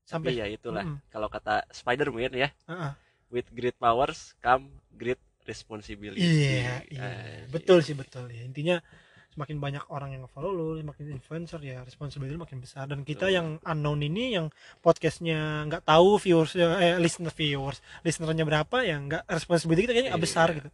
sampai 0.03 0.36
Tapi 0.36 0.41
ya 0.44 0.46
itulah 0.51 0.84
hmm. 0.84 1.08
kalau 1.08 1.32
kata 1.32 1.63
Spider-Man 1.72 2.36
ya 2.36 2.51
uh 2.68 2.72
-uh. 2.75 2.91
with 3.32 3.48
great 3.56 3.79
powers 3.79 4.36
come 4.44 4.68
great 4.91 5.22
responsibility 5.48 6.20
iya, 6.20 6.84
iya. 6.91 7.48
betul 7.48 7.79
sih 7.79 7.96
betul 7.96 8.27
ya 8.27 8.44
intinya 8.44 8.84
semakin 9.29 9.57
banyak 9.62 9.83
orang 9.93 10.17
yang 10.17 10.25
follow 10.25 10.50
lu 10.50 10.81
semakin 10.81 11.15
influencer 11.15 11.62
ya 11.62 11.86
responsibility 11.86 12.36
makin 12.36 12.59
besar 12.59 12.89
dan 12.89 13.05
kita 13.05 13.29
oh. 13.29 13.31
yang 13.31 13.48
unknown 13.62 14.01
ini 14.01 14.36
yang 14.36 14.50
podcastnya 14.81 15.69
nggak 15.69 15.86
tahu 15.86 16.17
viewers 16.17 16.57
eh 16.57 16.98
listener 16.98 17.31
viewers 17.31 17.79
listenernya 18.01 18.43
berapa 18.43 18.81
ya 18.81 18.98
nggak 18.98 19.24
responsibility 19.29 19.86
kita 19.86 19.93
kayaknya 19.93 20.13
iya. 20.17 20.21
besar 20.21 20.48
gitu 20.57 20.69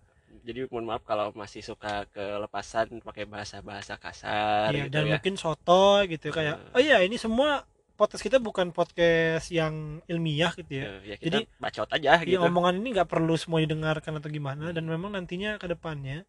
jadi 0.46 0.70
mohon 0.70 0.86
maaf 0.86 1.02
kalau 1.02 1.34
masih 1.34 1.66
suka 1.66 2.06
kelepasan 2.14 3.02
pakai 3.02 3.26
bahasa-bahasa 3.26 3.98
kasar 3.98 4.72
iya, 4.72 4.88
gitu 4.88 4.94
dan 4.94 5.04
ya. 5.10 5.12
mungkin 5.18 5.36
soto 5.36 6.06
gitu 6.06 6.30
kayak 6.30 6.56
uh. 6.72 6.76
oh 6.78 6.82
iya 6.82 7.02
ini 7.02 7.18
semua 7.18 7.66
podcast 7.96 8.22
kita 8.22 8.38
bukan 8.44 8.76
podcast 8.76 9.48
yang 9.56 10.04
ilmiah 10.12 10.52
gitu 10.52 10.84
ya. 10.84 10.84
Uh, 10.84 11.02
ya 11.08 11.16
kita 11.16 11.40
Jadi 11.40 11.44
bacot 11.58 11.90
aja 11.96 12.20
iya, 12.20 12.28
gitu. 12.28 12.44
Ya, 12.44 12.44
omongan 12.44 12.84
ini 12.84 12.92
nggak 12.92 13.08
perlu 13.08 13.34
semua 13.40 13.64
didengarkan 13.64 14.20
atau 14.20 14.28
gimana 14.28 14.76
dan 14.76 14.84
memang 14.84 15.16
nantinya 15.16 15.56
ke 15.56 15.72
depannya 15.72 16.28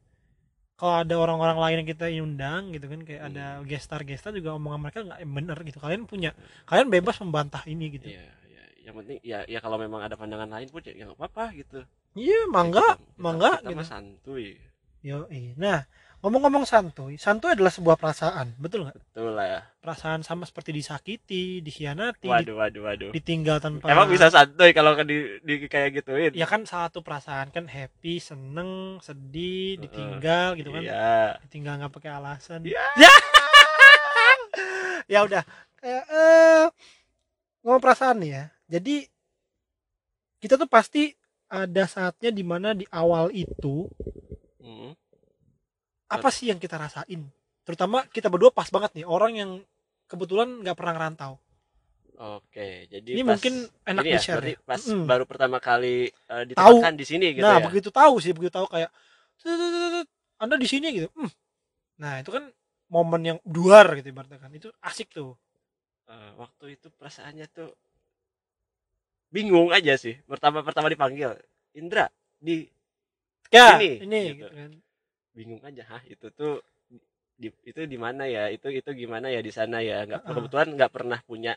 kalau 0.76 0.94
ada 1.00 1.14
orang-orang 1.16 1.56
lain 1.56 1.76
yang 1.82 1.88
kita 1.88 2.06
undang 2.20 2.62
gitu 2.76 2.86
kan 2.92 3.00
kayak 3.00 3.22
hmm. 3.24 3.30
ada 3.32 3.44
gestar 3.64 4.04
gestar 4.04 4.36
juga 4.36 4.52
omongan 4.60 4.80
mereka 4.84 4.98
nggak 5.08 5.20
benar 5.24 5.58
gitu. 5.64 5.78
Kalian 5.80 6.04
punya 6.04 6.30
kalian 6.68 6.92
bebas 6.92 7.16
membantah 7.24 7.64
ini 7.64 7.96
gitu. 7.96 8.12
Iya 8.12 8.28
iya. 8.44 8.64
Yang 8.84 8.94
penting 9.00 9.18
ya 9.24 9.38
ya 9.48 9.58
kalau 9.64 9.80
memang 9.80 10.04
ada 10.04 10.20
pandangan 10.20 10.52
lain 10.52 10.68
pun 10.68 10.84
ya 10.84 10.92
nggak 10.92 11.16
apa-apa 11.16 11.44
gitu. 11.56 11.80
Iya 12.12 12.40
mangga 12.52 13.00
kita, 13.00 13.16
mangga 13.16 13.52
kita, 13.56 13.68
kita 13.72 13.72
gitu. 13.72 13.84
santuy. 13.88 14.46
Yo 15.00 15.24
nah 15.56 15.88
ngomong-ngomong 16.26 16.66
santuy 16.66 17.14
santuy 17.14 17.54
adalah 17.54 17.70
sebuah 17.70 17.94
perasaan 17.94 18.58
betul 18.58 18.82
nggak? 18.82 18.98
Betul 18.98 19.38
lah 19.38 19.46
ya. 19.46 19.60
Perasaan 19.78 20.26
sama 20.26 20.42
seperti 20.42 20.74
disakiti 20.74 21.62
dikhianati 21.62 22.26
waduh 22.26 22.58
waduh 22.58 22.82
waduh. 22.82 23.10
ditinggal 23.14 23.62
tanpa 23.62 23.86
emang 23.86 24.10
bisa 24.10 24.26
santuy 24.26 24.74
kalau 24.74 24.98
di, 25.06 25.38
di 25.46 25.70
kayak 25.70 26.02
gituin? 26.02 26.34
Ya 26.34 26.50
kan 26.50 26.66
satu 26.66 26.98
perasaan 27.06 27.54
kan 27.54 27.70
happy 27.70 28.18
seneng 28.18 28.98
sedih 28.98 29.78
ditinggal 29.78 30.52
uh, 30.52 30.58
gitu 30.58 30.74
kan? 30.74 30.82
Iya. 30.82 31.38
ditinggal 31.46 31.78
nggak 31.78 31.94
pakai 31.94 32.10
alasan. 32.10 32.66
Iya. 32.66 32.82
ya. 32.98 33.14
Ya 35.06 35.22
udah 35.22 35.46
kayak 35.78 36.04
eh 36.10 36.66
ngomong 37.62 37.78
perasaan 37.78 38.18
nih 38.18 38.30
ya. 38.34 38.44
Jadi 38.66 39.06
kita 40.42 40.58
tuh 40.58 40.66
pasti 40.66 41.14
ada 41.46 41.86
saatnya 41.86 42.34
di 42.34 42.42
mana 42.42 42.74
di 42.74 42.82
awal 42.90 43.30
itu 43.30 43.86
hmm 44.58 45.05
apa 46.06 46.28
sih 46.30 46.50
yang 46.50 46.58
kita 46.62 46.78
rasain 46.78 47.26
terutama 47.66 48.06
kita 48.10 48.30
berdua 48.30 48.54
pas 48.54 48.70
banget 48.70 49.02
nih 49.02 49.06
orang 49.06 49.32
yang 49.34 49.50
kebetulan 50.06 50.62
nggak 50.62 50.76
pernah 50.78 50.94
ngerantau 50.94 51.34
Oke, 52.16 52.88
jadi 52.88 53.12
ini 53.12 53.20
pas, 53.28 53.36
mungkin 53.36 53.68
enak 53.84 54.04
ini 54.08 54.16
ya, 54.16 54.20
share. 54.24 54.40
Ya? 54.40 54.56
Pas 54.64 54.80
mm. 54.80 55.04
baru 55.04 55.28
pertama 55.28 55.60
kali 55.60 56.08
uh, 56.32 56.48
ditempatkan 56.48 56.96
di 56.96 57.04
sini 57.04 57.36
gitu 57.36 57.44
nah, 57.44 57.60
ya. 57.60 57.60
Nah, 57.60 57.68
begitu 57.68 57.92
tahu 57.92 58.16
sih, 58.24 58.32
begitu 58.32 58.56
tahu 58.56 58.64
kayak 58.72 58.88
Anda 60.40 60.56
di 60.56 60.64
sini 60.64 60.96
gitu. 60.96 61.12
Hmm. 61.12 61.28
Nah, 62.00 62.24
itu 62.24 62.32
kan 62.32 62.48
momen 62.88 63.20
yang 63.20 63.38
duar 63.44 64.00
gitu 64.00 64.16
ibaratnya 64.16 64.40
kan. 64.40 64.48
Itu 64.48 64.72
asik 64.80 65.12
tuh. 65.12 65.36
Uh, 66.08 66.32
waktu 66.40 66.80
itu 66.80 66.88
perasaannya 66.88 67.52
tuh 67.52 67.76
bingung 69.28 69.68
aja 69.68 70.00
sih. 70.00 70.16
Pertama-pertama 70.24 70.88
dipanggil, 70.88 71.36
Indra 71.76 72.08
di 72.40 72.64
ya, 73.52 73.76
sini 73.76 73.90
ini 74.08 74.20
gitu. 74.32 74.48
gitu 74.48 74.54
kan 74.56 74.70
bingung 75.36 75.60
aja 75.60 75.84
hah 75.84 76.02
itu 76.08 76.32
tuh 76.32 76.64
di, 77.36 77.52
itu 77.68 77.84
di 77.84 77.98
mana 78.00 78.24
ya? 78.24 78.48
Itu 78.48 78.72
itu 78.72 78.88
gimana 78.96 79.28
ya 79.28 79.44
di 79.44 79.52
sana 79.52 79.84
ya? 79.84 80.08
Nggak 80.08 80.22
uh. 80.24 80.32
kebetulan 80.32 80.68
nggak 80.72 80.90
pernah 80.90 81.18
punya 81.22 81.52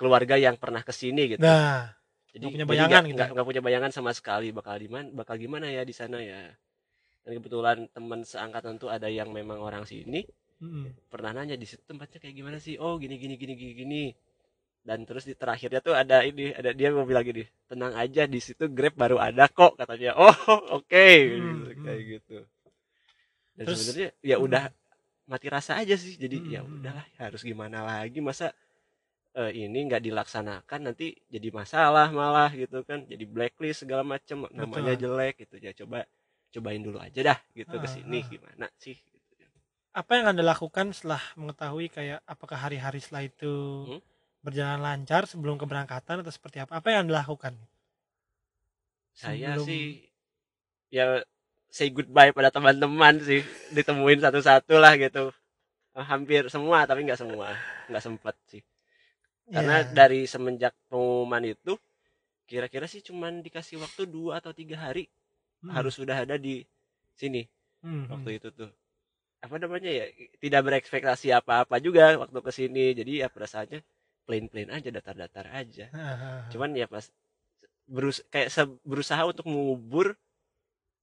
keluarga 0.00 0.40
yang 0.40 0.56
pernah 0.56 0.80
ke 0.80 0.92
sini 0.92 1.36
gitu. 1.36 1.44
Nah 1.44 1.92
jadi 2.36 2.52
punya 2.52 2.66
bayangan 2.68 3.00
jadi 3.00 3.00
gak, 3.00 3.08
gitu 3.08 3.32
nggak 3.32 3.46
punya 3.48 3.62
bayangan 3.64 3.90
sama 3.96 4.12
sekali 4.12 4.52
bakal 4.52 4.76
di 4.76 4.88
mana 4.92 5.08
bakal 5.08 5.40
gimana 5.40 5.68
ya 5.68 5.84
di 5.84 5.94
sana 5.96 6.20
ya. 6.20 6.52
Dan 7.24 7.40
kebetulan 7.40 7.88
teman 7.92 8.24
seangkatan 8.24 8.80
tuh 8.80 8.88
ada 8.88 9.08
yang 9.12 9.30
memang 9.30 9.60
orang 9.60 9.84
sini. 9.84 10.24
Hmm. 10.56 10.88
pernah 11.12 11.36
nanya 11.36 11.52
di 11.52 11.68
situ 11.68 11.84
tempatnya 11.84 12.16
kayak 12.16 12.32
gimana 12.32 12.56
sih? 12.56 12.80
Oh 12.80 12.96
gini 12.96 13.20
gini 13.20 13.36
gini 13.36 13.52
gini 13.52 13.72
gini. 13.76 14.04
Dan 14.80 15.04
terus 15.04 15.28
di 15.28 15.36
terakhirnya 15.36 15.84
tuh 15.84 15.92
ada 15.92 16.24
ini 16.24 16.48
ada 16.56 16.72
dia 16.72 16.88
mau 16.96 17.04
bilang 17.04 17.28
gini 17.28 17.44
tenang 17.68 17.92
aja 17.92 18.24
di 18.24 18.40
situ 18.40 18.64
grab 18.72 18.96
baru 18.96 19.20
ada 19.20 19.52
kok 19.52 19.76
katanya. 19.76 20.16
Oh 20.24 20.32
oke 20.80 20.88
okay. 20.88 21.36
hmm, 21.36 21.36
gitu, 21.36 21.68
hmm. 21.76 21.84
kayak 21.84 22.00
gitu 22.08 22.38
dan 23.56 23.64
Terus, 23.64 23.78
sebenarnya 23.82 24.10
ya 24.20 24.36
hmm. 24.36 24.46
udah 24.46 24.64
mati 25.26 25.46
rasa 25.50 25.80
aja 25.82 25.96
sih 25.98 26.14
jadi 26.14 26.36
hmm. 26.38 26.52
ya 26.52 26.60
udahlah 26.62 27.06
harus 27.18 27.42
gimana 27.42 27.82
lagi 27.82 28.22
masa 28.22 28.54
uh, 29.36 29.50
ini 29.50 29.88
nggak 29.90 30.02
dilaksanakan 30.04 30.92
nanti 30.92 31.18
jadi 31.26 31.48
masalah 31.50 32.08
malah 32.14 32.52
gitu 32.54 32.86
kan 32.86 33.02
jadi 33.04 33.24
blacklist 33.26 33.84
segala 33.84 34.06
macam 34.06 34.46
namanya 34.54 34.94
jelek 34.94 35.42
gitu 35.42 35.56
ya 35.58 35.74
coba 35.74 36.06
cobain 36.54 36.80
dulu 36.80 36.98
aja 37.02 37.20
dah 37.20 37.38
gitu 37.52 37.74
ah, 37.76 37.80
ke 37.82 37.88
sini 37.90 38.18
ah. 38.22 38.28
gimana 38.30 38.66
sih 38.80 38.96
gitu. 38.96 39.44
apa 39.92 40.10
yang 40.16 40.26
anda 40.32 40.44
lakukan 40.46 40.94
setelah 40.94 41.20
mengetahui 41.36 41.92
kayak 41.92 42.20
apakah 42.24 42.56
hari-hari 42.56 43.02
setelah 43.02 43.28
itu 43.28 43.52
hmm? 43.90 44.00
berjalan 44.40 44.80
lancar 44.80 45.26
sebelum 45.26 45.58
keberangkatan 45.58 46.22
atau 46.22 46.32
seperti 46.32 46.62
apa 46.62 46.78
apa 46.78 46.86
yang 46.92 47.08
anda 47.08 47.20
lakukan 47.20 47.58
saya 49.16 49.58
sih 49.64 50.06
ya 50.92 51.24
say 51.70 51.92
goodbye 51.92 52.32
pada 52.32 52.50
teman-teman 52.50 53.20
sih. 53.22 53.42
Ditemuin 53.72 54.22
satu-satu 54.22 54.76
lah 54.78 54.96
gitu. 54.96 55.30
Hampir 55.96 56.48
semua 56.52 56.84
tapi 56.84 57.04
nggak 57.04 57.20
semua. 57.20 57.56
Nggak 57.88 58.04
sempet 58.04 58.36
sih. 58.48 58.62
Karena 59.46 59.86
yeah. 59.86 59.94
dari 59.94 60.26
semenjak 60.26 60.74
pengumuman 60.90 61.42
itu 61.46 61.78
kira-kira 62.46 62.86
sih 62.86 63.02
cuman 63.02 63.42
dikasih 63.42 63.82
waktu 63.82 64.06
dua 64.06 64.38
atau 64.38 64.54
tiga 64.54 64.78
hari 64.78 65.10
hmm. 65.62 65.74
harus 65.74 65.98
sudah 65.98 66.22
ada 66.26 66.38
di 66.38 66.62
sini. 67.14 67.46
Hmm. 67.86 68.10
waktu 68.10 68.42
itu 68.42 68.48
tuh. 68.50 68.70
Apa 69.38 69.62
namanya 69.62 69.92
ya 69.92 70.10
tidak 70.42 70.66
berekspektasi 70.66 71.30
apa-apa 71.30 71.78
juga 71.78 72.18
waktu 72.18 72.38
ke 72.42 72.50
sini 72.50 72.96
jadi 72.98 73.26
ya 73.26 73.28
perasaannya 73.30 73.78
plain-plain 74.26 74.74
aja 74.74 74.90
datar-datar 74.90 75.46
aja. 75.54 75.86
Cuman 76.50 76.74
ya 76.74 76.90
pas 76.90 77.06
berus 77.86 78.26
kayak 78.34 78.50
berusaha 78.82 79.22
untuk 79.22 79.46
mengubur 79.46 80.18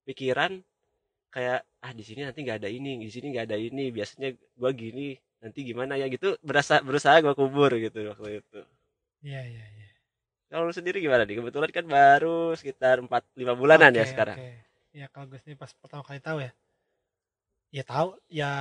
pikiran 0.04 0.62
kayak 1.34 1.66
ah 1.82 1.92
di 1.92 2.04
sini 2.06 2.22
nanti 2.22 2.46
nggak 2.46 2.62
ada 2.62 2.70
ini 2.70 3.02
di 3.02 3.10
sini 3.10 3.34
nggak 3.34 3.46
ada 3.50 3.58
ini 3.58 3.90
biasanya 3.90 4.38
gua 4.54 4.72
gini 4.72 5.18
nanti 5.42 5.60
gimana 5.66 5.98
ya? 5.98 6.08
Gitu 6.08 6.38
berasa 6.46 6.80
berusaha 6.80 7.20
gua 7.26 7.34
kubur 7.34 7.74
gitu 7.76 8.00
waktu 8.14 8.44
itu. 8.44 8.60
Iya 9.24 9.42
iya 9.48 9.66
iya. 9.66 9.90
Kalau 10.54 10.70
lu 10.70 10.74
sendiri 10.76 11.02
gimana 11.02 11.26
nih? 11.26 11.42
Kebetulan 11.42 11.72
kan 11.74 11.86
baru 11.90 12.54
sekitar 12.54 13.02
empat 13.02 13.26
lima 13.34 13.58
bulanan 13.58 13.90
okay, 13.90 14.00
ya 14.00 14.06
sekarang. 14.06 14.38
okay. 14.38 14.56
ya 14.94 15.10
kalau 15.10 15.26
gue 15.26 15.42
sendiri 15.42 15.58
pas 15.58 15.74
pertama 15.74 16.06
kali 16.06 16.22
tahu 16.22 16.38
ya. 16.46 16.52
Ya 17.74 17.82
tahu 17.82 18.08
ya 18.30 18.52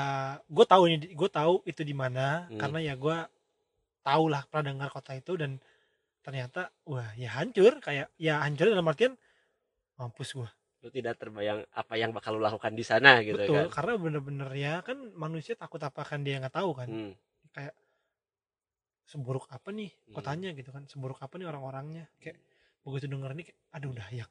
gue 0.49 0.65
tahu 0.65 0.83
ini 0.89 0.97
gue 1.13 1.29
tahu 1.29 1.61
itu 1.69 1.85
di 1.85 1.93
mana 1.93 2.49
hmm. 2.49 2.57
karena 2.57 2.79
ya 2.81 2.95
gue 2.97 3.17
tahu 4.01 4.25
lah 4.33 4.43
pernah 4.49 4.73
dengar 4.73 4.89
kota 4.89 5.13
itu 5.13 5.37
dan 5.37 5.61
ternyata 6.25 6.71
wah 6.89 7.13
ya 7.19 7.29
hancur 7.37 7.77
kayak 7.83 8.09
ya 8.17 8.41
hancur 8.41 8.71
dalam 8.71 8.89
artian 8.89 9.13
mampus 10.01 10.33
gue 10.33 10.51
lu 10.83 10.91
tidak 10.91 11.15
terbayang 11.15 11.63
apa 11.79 11.95
yang 11.95 12.11
bakal 12.11 12.35
lu 12.35 12.43
lakukan 12.43 12.75
di 12.75 12.83
sana 12.83 13.23
gitu 13.23 13.39
Betul, 13.39 13.55
kan 13.55 13.67
karena 13.71 13.93
bener-bener 14.03 14.51
ya 14.59 14.75
kan 14.83 14.99
manusia 15.15 15.55
takut 15.55 15.79
apa 15.79 16.03
kan 16.03 16.27
dia 16.27 16.43
nggak 16.43 16.59
tahu 16.59 16.75
kan 16.75 16.89
hmm. 16.91 17.13
kayak 17.55 17.75
seburuk 19.07 19.47
apa 19.47 19.71
nih 19.71 19.95
hmm. 19.95 20.15
kotanya 20.19 20.51
hmm. 20.51 20.59
gitu 20.59 20.71
kan 20.75 20.83
seburuk 20.91 21.23
apa 21.23 21.39
nih 21.39 21.47
orang-orangnya 21.47 22.11
kayak 22.19 22.43
begitu 22.83 23.07
denger 23.07 23.31
kayak 23.31 23.55
aduh 23.71 23.95
udah 23.95 24.09
ya 24.11 24.27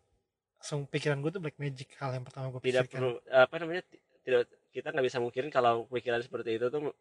langsung 0.59 0.85
pikiran 0.91 1.23
gue 1.23 1.31
tuh 1.31 1.41
black 1.41 1.57
magic 1.57 1.89
hal 1.97 2.11
yang 2.11 2.27
pertama 2.27 2.51
gue 2.51 2.61
tidak 2.67 2.91
perlu 2.91 3.15
apa 3.31 3.55
namanya 3.57 3.81
tidak 4.21 4.51
kita 4.71 4.87
nggak 4.91 5.05
bisa 5.07 5.17
mungkin 5.23 5.45
kalau 5.47 5.87
pikiran 5.87 6.19
seperti 6.19 6.59
itu 6.59 6.67
tuh 6.67 6.91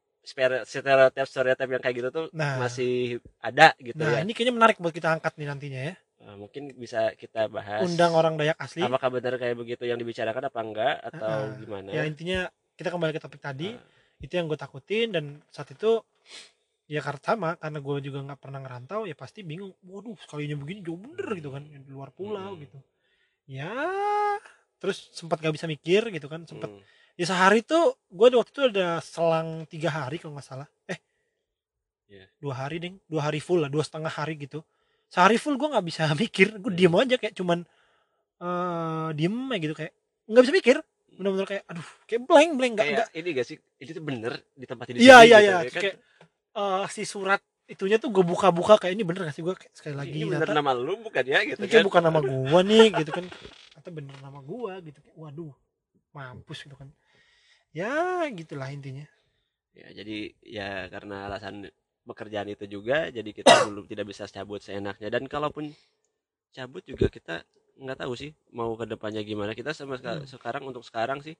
stereotip 0.64 1.26
stereotip 1.26 1.68
yang 1.68 1.82
kayak 1.82 1.96
gitu 1.98 2.08
tuh 2.08 2.26
nah, 2.32 2.60
masih 2.60 3.18
ada 3.42 3.74
gitu 3.82 3.98
nah, 3.98 4.20
ya. 4.20 4.24
ini 4.24 4.32
kayaknya 4.32 4.54
menarik 4.54 4.76
buat 4.78 4.94
kita 4.94 5.18
angkat 5.18 5.36
nih 5.40 5.48
nantinya 5.48 5.80
ya. 5.90 5.94
Uh, 6.30 6.36
mungkin 6.46 6.70
bisa 6.78 7.10
kita 7.18 7.50
bahas. 7.50 7.82
Undang 7.82 8.14
orang 8.14 8.38
Dayak 8.38 8.54
asli. 8.62 8.86
Apakah 8.86 9.10
benar 9.10 9.34
kayak 9.34 9.58
begitu 9.58 9.82
yang 9.82 9.98
dibicarakan 9.98 10.46
apa 10.46 10.60
enggak 10.62 10.94
atau 11.10 11.34
uh, 11.50 11.58
gimana? 11.58 11.90
Ya 11.90 12.06
intinya 12.06 12.46
kita 12.78 12.94
kembali 12.94 13.18
ke 13.18 13.20
topik 13.22 13.42
tadi. 13.42 13.74
Uh. 13.74 14.22
Itu 14.22 14.38
yang 14.38 14.46
gue 14.46 14.54
takutin 14.54 15.10
dan 15.10 15.42
saat 15.50 15.74
itu 15.74 15.98
ya 16.86 17.02
karena 17.02 17.22
sama 17.22 17.50
karena 17.58 17.78
gue 17.82 17.96
juga 18.02 18.18
nggak 18.30 18.38
pernah 18.38 18.62
ngerantau 18.62 19.10
ya 19.10 19.18
pasti 19.18 19.42
bingung. 19.42 19.74
Waduh 19.82 20.14
sekalinya 20.22 20.54
begini 20.54 20.86
jauh 20.86 21.00
bener 21.02 21.26
gitu 21.34 21.50
kan 21.50 21.66
di 21.66 21.90
luar 21.90 22.14
pulau 22.14 22.54
hmm. 22.54 22.60
gitu. 22.62 22.78
Ya 23.50 23.74
terus 24.80 25.12
sempat 25.12 25.44
gak 25.44 25.52
bisa 25.52 25.68
mikir 25.68 26.08
gitu 26.08 26.26
kan 26.26 26.48
sempat 26.48 26.72
hmm. 26.72 26.80
ya 27.20 27.28
sehari 27.28 27.60
tuh 27.60 28.00
gue 28.08 28.26
waktu 28.32 28.50
itu 28.50 28.62
ada 28.72 29.04
selang 29.04 29.68
tiga 29.68 29.92
hari 29.92 30.16
kalau 30.16 30.40
nggak 30.40 30.48
salah 30.48 30.68
eh 30.88 30.96
yeah. 32.08 32.26
dua 32.40 32.56
hari 32.56 32.80
ding 32.80 32.96
dua 33.04 33.28
hari 33.28 33.44
full 33.44 33.60
lah 33.60 33.68
dua 33.68 33.84
setengah 33.84 34.08
hari 34.08 34.40
gitu 34.40 34.64
sehari 35.10 35.36
full 35.36 35.58
gue 35.58 35.68
nggak 35.68 35.86
bisa 35.86 36.06
mikir 36.22 36.56
gue 36.62 36.72
diem 36.72 36.94
aja 36.94 37.18
kayak 37.18 37.34
cuman 37.34 37.66
uh, 38.40 39.10
diem 39.12 39.34
aja 39.50 39.58
gitu 39.58 39.74
kayak 39.74 39.92
nggak 40.30 40.42
bisa 40.46 40.54
mikir. 40.54 40.76
Bener-bener 41.10 41.46
kayak 41.50 41.64
aduh 41.68 41.88
kayak 42.08 42.22
blank 42.24 42.50
blank 42.56 42.72
nggak 42.78 42.86
nggak. 42.94 43.08
ini 43.18 43.28
gak 43.36 43.46
sih? 43.50 43.56
Ini 43.82 43.90
tuh 43.92 44.04
bener 44.06 44.32
di 44.56 44.64
tempat 44.64 44.86
ini 44.94 44.96
iya 45.02 45.26
iya 45.26 45.38
gitu, 45.42 45.50
iya. 45.50 45.56
ya, 45.66 45.80
kayak 45.82 45.96
uh, 46.56 46.84
si 46.88 47.02
surat 47.04 47.42
itunya 47.68 48.02
tuh 48.02 48.10
gue 48.10 48.24
buka-buka 48.24 48.80
kayak 48.80 48.94
ini 48.96 49.04
bener 49.04 49.28
gak 49.28 49.36
sih? 49.36 49.42
Gue 49.44 49.58
sekali 49.74 49.98
lagi 49.98 50.16
ini 50.16 50.30
bener 50.30 50.48
nama 50.48 50.72
lu 50.72 50.96
bukan 51.02 51.24
ya? 51.26 51.44
gitu 51.44 51.60
kan? 51.60 51.84
bukan 51.84 52.02
nama 52.06 52.20
gue 52.22 52.60
nih 52.70 52.86
gitu 53.04 53.10
kan. 53.12 53.24
Atau 53.76 53.90
bener 53.92 54.16
nama 54.22 54.40
gue 54.40 54.72
gitu. 54.88 54.98
Kayak 55.04 55.16
waduh 55.18 55.54
mampus 56.14 56.64
gitu 56.64 56.78
kan. 56.78 56.88
Ya 57.74 58.24
gitulah 58.32 58.70
intinya. 58.70 59.04
Ya 59.74 59.86
jadi 59.92 60.34
ya 60.42 60.70
karena 60.90 61.30
alasan 61.30 61.68
pekerjaan 62.06 62.48
itu 62.48 62.64
juga 62.66 63.08
jadi 63.08 63.30
kita 63.30 63.48
belum 63.70 63.84
tidak 63.86 64.10
bisa 64.10 64.24
cabut 64.30 64.60
seenaknya. 64.60 65.08
Dan 65.08 65.26
kalaupun 65.26 65.70
cabut 66.54 66.82
juga 66.84 67.06
kita 67.08 67.44
nggak 67.80 68.04
tahu 68.04 68.12
sih 68.18 68.30
mau 68.52 68.72
ke 68.76 68.84
depannya 68.88 69.22
gimana. 69.24 69.52
Kita 69.56 69.72
sama 69.72 69.96
hmm. 69.96 70.28
sekarang 70.28 70.68
untuk 70.68 70.84
sekarang 70.84 71.24
sih 71.24 71.34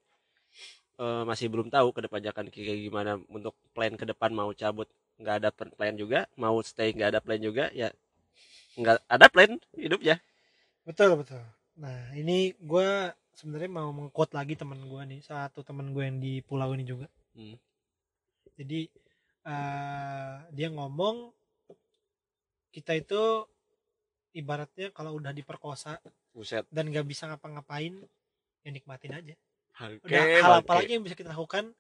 uh, 1.01 1.23
masih 1.29 1.53
belum 1.53 1.69
tahu 1.69 1.93
ke 1.93 2.01
depannya 2.07 2.31
akan 2.33 2.49
kayak 2.49 2.81
gimana. 2.91 3.17
Untuk 3.29 3.57
plan 3.77 3.95
ke 3.95 4.05
depan 4.09 4.33
mau 4.33 4.51
cabut 4.57 4.89
nggak 5.21 5.37
ada 5.45 5.51
plan 5.53 5.95
juga. 5.95 6.29
Mau 6.41 6.59
stay 6.65 6.97
nggak 6.97 7.17
ada 7.17 7.21
plan 7.21 7.41
juga 7.41 7.69
ya 7.77 7.93
nggak 8.79 8.97
ada 9.11 9.27
plan 9.27 9.51
hidup 9.75 10.01
ya 10.01 10.17
betul 10.87 11.19
betul. 11.19 11.43
Nah 11.79 12.15
ini 12.15 12.55
gue 12.59 13.11
sebenarnya 13.35 13.71
mau 13.71 13.91
mengquote 13.91 14.35
lagi 14.35 14.55
teman 14.55 14.81
gue 14.85 15.03
nih 15.07 15.21
satu 15.23 15.63
teman 15.63 15.93
gue 15.95 16.03
yang 16.03 16.19
di 16.19 16.43
pulau 16.45 16.73
ini 16.75 16.85
juga. 16.87 17.07
Hmm. 17.31 17.55
jadi 18.59 18.91
uh, 19.47 20.10
dia 20.51 20.69
ngomong 20.71 21.31
kita 22.71 22.95
itu 22.95 23.47
ibaratnya 24.35 24.95
kalau 24.95 25.19
udah 25.19 25.35
diperkosa 25.35 25.99
Buset. 26.31 26.67
dan 26.71 26.87
nggak 26.91 27.07
bisa 27.07 27.27
ngapa-ngapain 27.27 27.99
ya 28.63 28.71
nikmatin 28.71 29.15
aja 29.19 29.35
okay, 29.75 29.99
udah 30.07 30.23
hal 30.45 30.53
apa 30.63 30.73
lagi 30.79 30.95
yang 30.95 31.03
bisa 31.03 31.19
kita 31.19 31.35
lakukan 31.35 31.75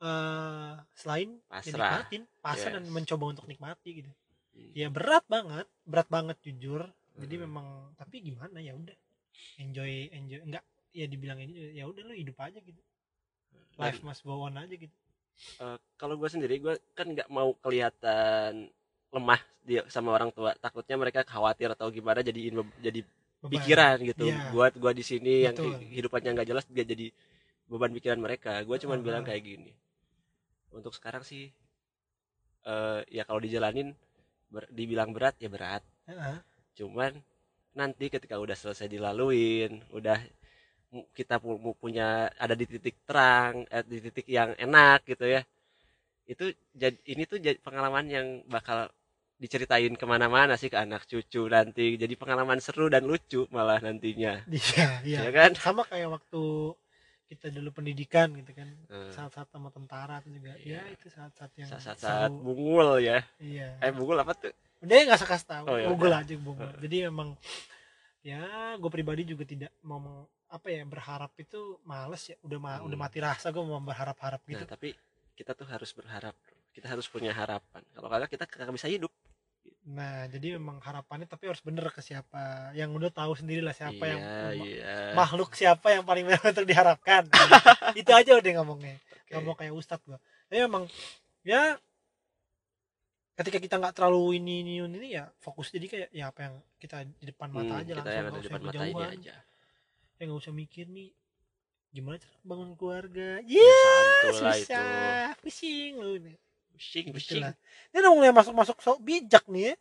uh, 0.00 0.80
selain 0.96 1.36
ya 1.36 1.52
pasrah. 1.52 1.68
ya 1.68 1.76
nikmatin 1.76 2.22
pasrah 2.40 2.70
yes. 2.72 2.76
dan 2.80 2.84
mencoba 2.88 3.24
untuk 3.36 3.46
nikmati 3.50 3.90
gitu 4.04 4.10
hmm. 4.56 4.72
ya 4.72 4.88
berat 4.88 5.24
banget 5.28 5.66
berat 5.84 6.08
banget 6.08 6.36
jujur 6.40 6.88
hmm. 6.88 7.20
jadi 7.26 7.34
memang 7.44 7.66
tapi 8.00 8.24
gimana 8.24 8.62
ya 8.64 8.72
udah 8.72 8.96
enjoy 9.60 10.08
enjoy 10.14 10.40
enggak 10.40 10.64
ya 10.96 11.04
dibilang 11.04 11.38
ini 11.44 11.76
ya 11.76 11.84
udah 11.84 12.02
lu 12.08 12.14
hidup 12.16 12.40
aja 12.40 12.58
gitu 12.64 12.80
life 13.78 14.00
must 14.02 14.24
go 14.24 14.42
on 14.42 14.56
aja 14.56 14.74
gitu 14.74 14.96
uh, 15.62 15.78
kalau 15.98 16.14
gue 16.18 16.28
sendiri 16.30 16.58
gue 16.58 16.74
kan 16.94 17.06
nggak 17.08 17.28
mau 17.30 17.54
kelihatan 17.58 18.68
lemah 19.08 19.40
dia 19.64 19.84
sama 19.88 20.12
orang 20.14 20.30
tua. 20.32 20.52
Takutnya 20.58 20.96
mereka 20.96 21.24
khawatir 21.24 21.72
atau 21.72 21.88
gimana 21.88 22.20
jadi 22.20 22.52
jadi 22.80 23.00
pikiran 23.46 23.96
gitu. 24.02 24.28
Yeah. 24.28 24.50
buat 24.50 24.74
gue 24.74 24.92
di 24.96 25.04
sini 25.04 25.48
yang 25.48 25.54
hidupannya 25.94 26.42
nggak 26.42 26.48
jelas 26.48 26.64
dia 26.68 26.84
jadi 26.84 27.12
beban 27.68 27.92
pikiran 27.92 28.20
mereka. 28.20 28.60
Gue 28.64 28.76
cuma 28.80 28.96
uh 28.96 28.98
-huh. 28.98 29.04
bilang 29.04 29.24
kayak 29.24 29.42
gini. 29.44 29.72
Untuk 30.72 30.92
sekarang 30.92 31.24
sih 31.24 31.48
uh, 32.68 33.00
ya 33.08 33.24
kalau 33.24 33.40
dijalanin 33.40 33.96
ber, 34.48 34.68
dibilang 34.72 35.12
berat 35.12 35.36
ya 35.40 35.48
berat. 35.48 35.84
Uh 36.08 36.12
-huh. 36.16 36.38
cuman 36.78 37.12
nanti 37.74 38.06
ketika 38.08 38.38
udah 38.38 38.54
selesai 38.54 38.86
dilaluin 38.88 39.82
udah 39.92 40.18
kita 41.12 41.36
punya 41.76 42.32
ada 42.40 42.56
di 42.56 42.64
titik 42.64 43.04
terang 43.04 43.68
eh, 43.68 43.84
di 43.84 44.00
titik 44.00 44.26
yang 44.28 44.56
enak 44.56 45.04
gitu 45.04 45.28
ya. 45.28 45.44
Itu 46.24 46.52
jadi 46.72 46.96
ini 47.08 47.24
tuh 47.28 47.40
jadi 47.40 47.60
pengalaman 47.60 48.08
yang 48.08 48.26
bakal 48.48 48.88
diceritain 49.38 49.94
ke 49.94 50.04
mana-mana 50.08 50.58
sih 50.58 50.72
ke 50.72 50.80
anak 50.80 51.04
cucu 51.04 51.46
nanti. 51.48 52.00
Jadi 52.00 52.14
pengalaman 52.16 52.58
seru 52.58 52.88
dan 52.88 53.04
lucu 53.04 53.44
malah 53.52 53.80
nantinya. 53.80 54.44
Iya 54.48 54.88
iya. 55.04 55.18
Ya 55.28 55.30
kan? 55.30 55.52
Sama 55.54 55.84
kayak 55.84 56.08
waktu 56.08 56.42
kita 57.28 57.52
dulu 57.52 57.68
pendidikan 57.84 58.32
gitu 58.32 58.56
kan. 58.56 58.68
Hmm. 58.88 59.12
saat-saat 59.12 59.52
sama 59.52 59.68
tentara 59.68 60.24
tuh 60.24 60.32
juga. 60.32 60.56
Iya. 60.64 60.80
ya 60.80 60.82
itu 60.88 61.06
saat-saat 61.12 61.52
yang 61.60 61.68
saat-saat 61.68 62.32
bungul 62.32 63.04
ya. 63.04 63.20
Iya. 63.36 63.76
Eh 63.84 63.92
bungul 63.92 64.16
apa 64.16 64.32
tuh? 64.32 64.52
Udah 64.80 64.94
nggak 65.04 65.20
sekas 65.20 65.44
tahu. 65.44 65.64
Oh, 65.68 65.76
ya 65.76 65.86
bungul 65.92 66.12
aja 66.12 66.34
bungul 66.40 66.70
jadi 66.80 67.12
emang 67.12 67.36
ya 68.22 68.74
gue 68.76 68.90
pribadi 68.90 69.22
juga 69.24 69.46
tidak 69.46 69.72
mau 69.80 70.26
apa 70.48 70.66
ya 70.72 70.80
berharap 70.88 71.32
itu 71.36 71.76
males 71.84 72.24
ya 72.24 72.36
udah 72.40 72.58
ma 72.58 72.72
hmm. 72.80 72.88
udah 72.88 72.98
mati 72.98 73.18
rasa 73.20 73.52
gue 73.52 73.60
mau 73.60 73.80
berharap-harap 73.84 74.40
gitu. 74.48 74.64
nah, 74.64 74.70
tapi 74.72 74.96
kita 75.36 75.52
tuh 75.52 75.68
harus 75.68 75.92
berharap 75.92 76.34
kita 76.72 76.94
harus 76.94 77.10
punya 77.10 77.34
harapan. 77.34 77.82
Kalau 77.90 78.06
kagak 78.06 78.30
kita 78.30 78.44
kagak 78.46 78.70
bisa 78.70 78.86
hidup. 78.86 79.10
Nah 79.88 80.30
jadi 80.30 80.56
memang 80.56 80.78
harapannya 80.78 81.26
tapi 81.26 81.50
harus 81.50 81.58
bener 81.60 81.90
ke 81.90 81.98
siapa 81.98 82.70
yang 82.72 82.94
udah 82.94 83.10
tahu 83.10 83.34
sendiri 83.34 83.64
lah 83.64 83.74
siapa 83.74 83.98
iya, 83.98 84.12
yang 84.14 84.20
iya. 84.62 84.96
makhluk 85.18 85.58
siapa 85.58 85.90
yang 85.90 86.06
paling 86.06 86.24
benar 86.28 86.44
untuk 86.44 86.64
diharapkan. 86.64 87.26
Itu 88.00 88.14
aja 88.14 88.38
udah 88.38 88.52
ngomongnya. 88.62 88.96
Okay. 89.28 89.36
ngomong 89.36 89.56
kayak 89.58 89.74
ustadz 89.74 90.06
gua. 90.06 90.22
Tapi 90.48 90.64
memang 90.64 90.88
ya 91.44 91.76
ketika 93.38 93.58
kita 93.62 93.74
nggak 93.78 93.94
terlalu 93.94 94.42
ini 94.42 94.66
ini 94.66 94.72
ini 94.82 95.14
ya 95.14 95.30
fokus 95.38 95.70
jadi 95.70 95.86
kayak 95.86 96.08
ya 96.10 96.24
apa 96.34 96.40
yang 96.50 96.54
kita 96.82 97.06
di 97.06 97.24
depan 97.30 97.54
mata 97.54 97.74
hmm, 97.78 97.82
aja 97.86 97.92
kita 97.94 98.02
langsung 98.02 98.18
yang 98.18 98.34
di 98.34 98.46
depan 98.50 98.62
mata 98.66 98.82
ini 98.82 99.04
aja 99.14 99.34
ya 100.18 100.26
nggak 100.26 100.40
usah 100.42 100.54
mikir 100.54 100.90
nih 100.90 101.14
gimana 101.88 102.20
cara 102.20 102.36
bangun 102.44 102.76
keluarga? 102.76 103.40
Ya 103.46 103.62
yeah, 103.64 104.34
susah. 104.34 104.54
itu. 104.58 105.40
pusing 105.40 105.92
lu 105.96 106.20
nih 106.20 106.36
pusing 106.74 107.06
pusing. 107.14 107.42
ini 107.94 107.96
udah 107.96 108.12
mulai 108.12 108.34
masuk 108.34 108.52
masuk 108.52 108.76
sok 108.82 108.98
bijak 109.00 109.46
nih 109.48 109.72
ya. 109.72 109.74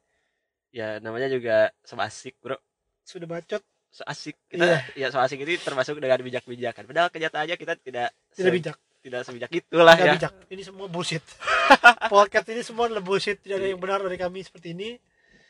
Ya 0.71 0.87
namanya 1.01 1.27
juga 1.27 1.73
so 1.81 1.97
asik 1.97 2.37
bro. 2.39 2.55
Sudah 3.01 3.27
bacot. 3.27 3.63
So 3.89 4.05
asik. 4.05 4.37
Kita 4.47 4.61
yeah. 4.61 4.81
ya 4.93 5.07
so 5.09 5.17
asik 5.17 5.41
ini 5.41 5.57
termasuk 5.57 5.97
dengan 5.97 6.21
bijak 6.21 6.45
bijakan 6.45 6.85
padahal 6.85 7.09
kenyataannya 7.09 7.55
kita 7.57 7.73
tidak 7.81 8.13
tidak 8.37 8.53
bijak. 8.53 8.77
tidak 9.01 9.21
sebijak 9.23 9.51
itulah 9.51 9.95
tidak 9.97 10.07
ya. 10.07 10.15
bijak. 10.21 10.33
Ini 10.53 10.61
semua 10.63 10.87
bullshit. 10.87 11.23
Podcast 12.13 12.47
ini 12.53 12.61
semua 12.61 12.87
adalah 12.87 13.03
bullshit. 13.03 13.41
Tidak 13.41 13.57
ada 13.57 13.67
yang 13.67 13.79
benar 13.81 14.05
dari 14.05 14.19
kami 14.19 14.45
seperti 14.45 14.77
ini. 14.77 14.99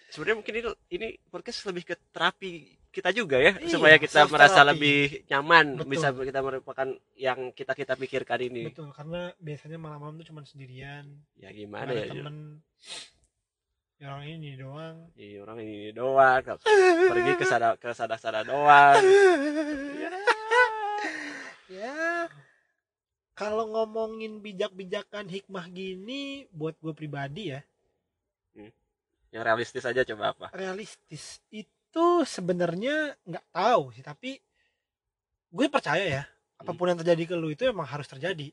Sebenarnya 0.07 0.35
mungkin 0.39 0.53
ini 0.55 0.61
ini 0.95 1.07
podcast 1.27 1.67
lebih 1.67 1.83
ke 1.83 1.95
terapi 2.15 2.79
kita 2.97 3.13
juga 3.13 3.37
ya 3.37 3.53
iya, 3.61 3.69
supaya 3.69 4.01
kita 4.01 4.25
merasa 4.25 4.65
lebih 4.65 5.21
nyaman 5.29 5.77
betul. 5.77 5.93
bisa 5.93 6.09
kita 6.09 6.41
merupakan 6.41 6.87
yang 7.13 7.53
kita 7.53 7.77
kita 7.77 7.93
pikirkan 7.93 8.41
ini. 8.41 8.73
Betul 8.73 8.89
karena 8.89 9.29
biasanya 9.37 9.77
malam-malam 9.77 10.17
tuh 10.17 10.33
cuma 10.33 10.41
sendirian. 10.41 11.05
Ya 11.37 11.53
gimana 11.53 11.93
ya 11.93 12.09
temen. 12.09 12.65
Ya 14.01 14.17
orang 14.17 14.25
ini 14.25 14.49
doang. 14.57 14.97
Iya 15.13 15.37
orang 15.45 15.57
ini 15.61 15.93
doang. 15.93 16.41
Pergi 17.13 17.31
ke 17.37 17.45
sana 17.45 17.77
ke 17.77 17.93
sana 17.93 18.17
sana 18.17 18.41
doang. 18.41 18.97
Ya, 19.97 20.09
ya. 21.69 22.25
kalau 23.37 23.69
ngomongin 23.69 24.41
bijak-bijakan 24.41 25.29
hikmah 25.29 25.69
gini 25.69 26.49
buat 26.49 26.73
gue 26.81 26.97
pribadi 26.97 27.53
ya. 27.53 27.61
Hmm. 28.57 28.73
yang 29.29 29.43
realistis 29.45 29.85
aja 29.85 30.01
coba 30.01 30.33
apa? 30.33 30.47
Realistis 30.57 31.45
itu 31.53 31.76
itu 31.87 32.27
sebenarnya 32.27 33.15
nggak 33.23 33.45
tahu 33.49 33.95
sih 33.95 34.03
tapi 34.03 34.37
gue 35.47 35.65
percaya 35.71 36.03
ya 36.03 36.23
hmm. 36.23 36.61
apa 36.61 36.71
pun 36.75 36.91
yang 36.91 36.99
terjadi 36.99 37.23
ke 37.23 37.35
lu 37.39 37.49
itu 37.49 37.63
emang 37.65 37.87
harus 37.87 38.05
terjadi. 38.05 38.51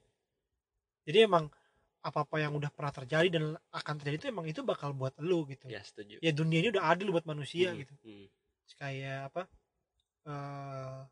Jadi 1.04 1.18
emang 1.20 1.52
apa 2.04 2.24
apa 2.24 2.36
yang 2.36 2.52
udah 2.56 2.68
pernah 2.72 2.92
terjadi 2.92 3.28
dan 3.32 3.56
akan 3.72 3.94
terjadi 4.00 4.16
itu 4.16 4.26
emang 4.28 4.46
itu 4.48 4.60
bakal 4.64 4.96
buat 4.96 5.12
lu 5.20 5.44
gitu. 5.50 5.68
Ya 5.68 5.82
setuju. 5.84 6.20
Ya 6.22 6.32
dunia 6.32 6.62
ini 6.64 6.72
udah 6.72 6.94
adil 6.94 7.10
buat 7.10 7.26
manusia 7.26 7.74
hmm. 7.74 7.78
gitu. 7.82 7.94
hmm. 8.00 8.26
kayak 8.80 9.28
apa 9.28 9.42
uh, 10.24 11.04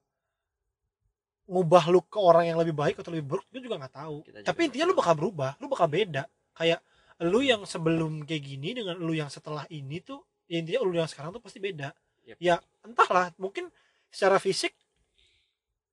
ngubah 1.45 1.85
lu 1.93 2.01
ke 2.01 2.17
orang 2.17 2.49
yang 2.49 2.57
lebih 2.57 2.73
baik 2.73 2.97
atau 2.97 3.13
lebih 3.13 3.29
buruk 3.37 3.47
itu 3.53 3.69
juga 3.69 3.77
nggak 3.83 3.95
tahu. 3.99 4.17
Kita 4.25 4.37
tapi 4.47 4.61
intinya 4.71 4.89
lu 4.89 4.97
bakal 4.97 5.15
berubah 5.19 5.59
lu 5.61 5.67
bakal 5.69 5.91
beda. 5.91 6.25
Kayak 6.57 6.81
lu 7.21 7.45
yang 7.45 7.69
sebelum 7.69 8.25
kayak 8.25 8.43
gini 8.43 8.73
dengan 8.73 8.97
lu 8.97 9.13
yang 9.13 9.29
setelah 9.29 9.69
ini 9.69 10.01
tuh 10.01 10.25
ya 10.49 10.61
intinya 10.61 10.81
lu 10.85 10.97
yang 10.97 11.09
sekarang 11.09 11.33
tuh 11.37 11.43
pasti 11.45 11.61
beda 11.61 11.93
yep. 12.27 12.37
ya 12.39 12.55
entahlah 12.87 13.31
mungkin 13.39 13.69
secara 14.13 14.37
fisik 14.43 14.75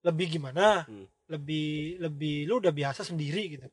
lebih 0.03 0.39
gimana 0.39 0.87
hmm. 0.87 1.07
lebih 1.31 1.99
lebih 1.99 2.35
lu 2.47 2.63
udah 2.63 2.71
biasa 2.71 3.03
sendiri 3.03 3.59
gitu 3.59 3.67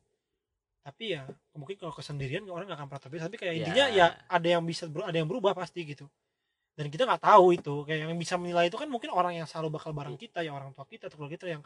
tapi 0.87 1.19
ya 1.19 1.27
mungkin 1.51 1.75
kalau 1.75 1.91
kesendirian 1.91 2.47
orang 2.47 2.63
nggak 2.67 2.79
akan 2.79 2.87
pernah 2.87 3.03
terbiasa 3.03 3.23
tapi 3.27 3.37
kayak 3.39 3.53
yeah. 3.53 3.59
intinya 3.59 3.85
ya 3.91 4.07
ada 4.27 4.47
yang 4.47 4.63
bisa 4.63 4.87
ada 4.87 5.17
yang 5.17 5.27
berubah 5.27 5.51
pasti 5.51 5.83
gitu 5.83 6.07
dan 6.77 6.87
kita 6.93 7.03
nggak 7.03 7.23
tahu 7.25 7.57
itu 7.57 7.75
kayak 7.83 8.07
yang 8.07 8.19
bisa 8.19 8.37
menilai 8.39 8.69
itu 8.69 8.77
kan 8.79 8.87
mungkin 8.87 9.09
orang 9.11 9.35
yang 9.35 9.47
selalu 9.49 9.75
bakal 9.81 9.91
bareng 9.91 10.15
hmm. 10.15 10.23
kita 10.29 10.39
ya 10.47 10.55
orang 10.55 10.71
tua 10.71 10.87
kita 10.87 11.11
atau 11.11 11.19
keluarga 11.19 11.35
kita 11.35 11.47
yang 11.51 11.63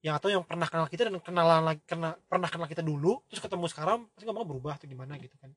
yang 0.00 0.16
atau 0.16 0.32
yang 0.32 0.40
pernah 0.40 0.64
kenal 0.64 0.88
kita 0.88 1.12
dan 1.12 1.20
kenalan 1.20 1.60
lagi 1.60 1.82
kena, 1.84 2.16
pernah 2.24 2.48
kenal 2.48 2.64
kita 2.64 2.80
dulu 2.80 3.20
terus 3.28 3.44
ketemu 3.44 3.68
sekarang 3.68 3.98
pasti 4.16 4.24
ngomong 4.24 4.48
berubah 4.48 4.80
atau 4.80 4.88
gimana 4.88 5.20
gitu 5.20 5.36
kan 5.36 5.52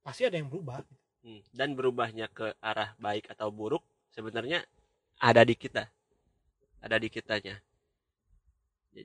pasti 0.00 0.24
ada 0.24 0.40
yang 0.40 0.48
berubah 0.48 0.80
gitu. 0.80 1.04
Hmm, 1.26 1.42
dan 1.50 1.74
berubahnya 1.74 2.30
ke 2.30 2.54
arah 2.62 2.94
baik 3.02 3.26
atau 3.34 3.50
buruk 3.50 3.82
sebenarnya 4.14 4.62
ada 5.18 5.42
di 5.42 5.58
kita. 5.58 5.90
Ada 6.78 7.02
di 7.02 7.10
kitanya. 7.10 7.58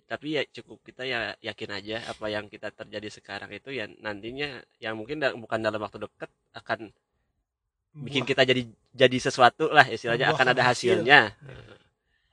Tapi 0.06 0.38
ya 0.38 0.46
cukup 0.46 0.86
kita 0.86 1.02
ya 1.02 1.34
yakin 1.42 1.82
aja 1.82 1.98
apa 2.06 2.30
yang 2.30 2.46
kita 2.46 2.70
terjadi 2.70 3.10
sekarang 3.10 3.50
itu 3.50 3.74
ya 3.74 3.90
nantinya 4.06 4.62
yang 4.78 5.02
mungkin 5.02 5.18
bukan 5.18 5.66
dalam 5.66 5.82
waktu 5.82 5.98
dekat 6.06 6.30
akan 6.54 6.94
bikin 8.06 8.24
kita 8.24 8.46
jadi 8.46 8.70
jadi 8.94 9.18
sesuatu 9.18 9.74
lah 9.74 9.90
istilahnya 9.90 10.30
akan 10.38 10.54
ada 10.54 10.62
hasilnya. 10.62 11.34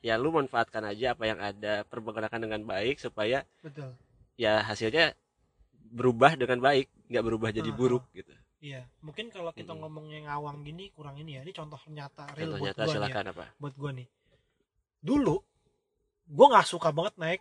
Ya 0.05 0.14
lu 0.20 0.37
manfaatkan 0.37 0.85
aja 0.85 1.16
apa 1.16 1.24
yang 1.24 1.40
ada 1.40 1.88
pergunakan 1.88 2.38
dengan 2.38 2.61
baik 2.62 3.01
supaya 3.01 3.42
betul. 3.64 3.96
ya 4.37 4.61
hasilnya 4.62 5.16
berubah 5.90 6.37
dengan 6.37 6.61
baik 6.61 6.92
nggak 7.09 7.24
berubah 7.24 7.51
jadi 7.51 7.72
buruk 7.72 8.05
gitu 8.12 8.37
iya 8.59 8.83
mungkin 9.03 9.31
kalau 9.31 9.55
kita 9.55 9.71
hmm. 9.73 9.81
ngomongnya 9.87 10.18
ngawang 10.31 10.66
gini 10.66 10.90
kurang 10.92 11.16
ini 11.18 11.38
ya 11.38 11.40
ini 11.47 11.53
contoh 11.55 11.79
nyata 11.90 12.27
real 12.35 12.55
contoh 12.55 12.59
buat 12.59 12.68
nyata, 12.75 12.83
gua 12.85 12.94
silakan 12.94 13.25
ya, 13.25 13.33
apa 13.33 13.44
buat 13.59 13.75
gua 13.79 13.90
nih 13.94 14.09
dulu 14.99 15.37
gua 16.27 16.47
nggak 16.53 16.66
suka 16.66 16.88
banget 16.90 17.14
naik 17.16 17.40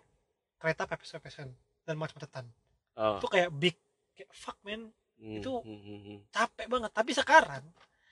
kereta 0.62 0.84
pepes-pepesan 0.86 1.50
dan 1.86 1.96
macet-macetan 1.98 2.46
oh. 2.98 3.18
itu 3.18 3.28
kayak 3.30 3.50
big 3.54 3.76
kayak 4.14 4.30
fuck 4.34 4.58
man 4.62 4.94
hmm, 5.18 5.42
itu 5.42 5.52
hmm, 5.52 5.82
hmm, 5.82 6.00
hmm. 6.06 6.18
capek 6.30 6.68
banget 6.70 6.92
tapi 6.94 7.12
sekarang 7.18 7.64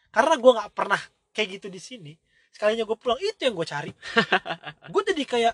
karena 0.10 0.34
gua 0.42 0.52
nggak 0.62 0.72
pernah 0.74 1.02
kayak 1.36 1.62
gitu 1.62 1.68
di 1.70 1.82
sini 1.84 2.14
sekalinya 2.56 2.88
gue 2.88 2.96
pulang 2.96 3.20
itu 3.20 3.44
yang 3.44 3.52
gue 3.52 3.68
cari 3.68 3.92
gue 4.96 5.02
jadi 5.12 5.24
kayak 5.28 5.54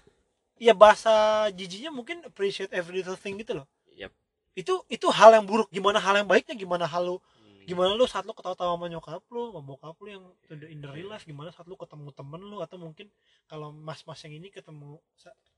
ya 0.62 0.74
bahasa 0.78 1.50
jijinya 1.50 1.90
mungkin 1.90 2.22
appreciate 2.22 2.70
every 2.78 3.02
little 3.02 3.18
thing 3.18 3.42
gitu 3.42 3.58
loh 3.58 3.66
yep. 3.98 4.14
itu 4.54 4.78
itu 4.86 5.10
hal 5.10 5.34
yang 5.34 5.50
buruk 5.50 5.66
gimana 5.74 5.98
hal 5.98 6.22
yang 6.22 6.30
baiknya 6.30 6.54
gimana 6.54 6.86
hal 6.86 7.02
lu. 7.02 7.18
Gimana 7.68 7.94
lu 7.94 8.06
saat 8.10 8.26
lu 8.26 8.34
ketawa-tawa 8.34 8.74
sama 8.78 8.88
nyokap 8.90 9.24
lu 9.30 9.54
sama 9.54 9.62
bokap 9.62 9.98
lu 10.02 10.08
yang 10.10 10.24
in 10.70 10.80
the 10.82 10.90
real 10.90 11.14
life 11.14 11.26
gimana 11.26 11.54
saat 11.54 11.70
lu 11.70 11.78
ketemu 11.78 12.10
temen 12.14 12.42
lu 12.42 12.58
atau 12.60 12.78
mungkin 12.82 13.08
kalau 13.46 13.70
mas-mas 13.70 14.20
yang 14.26 14.34
ini 14.42 14.50
ketemu 14.50 14.98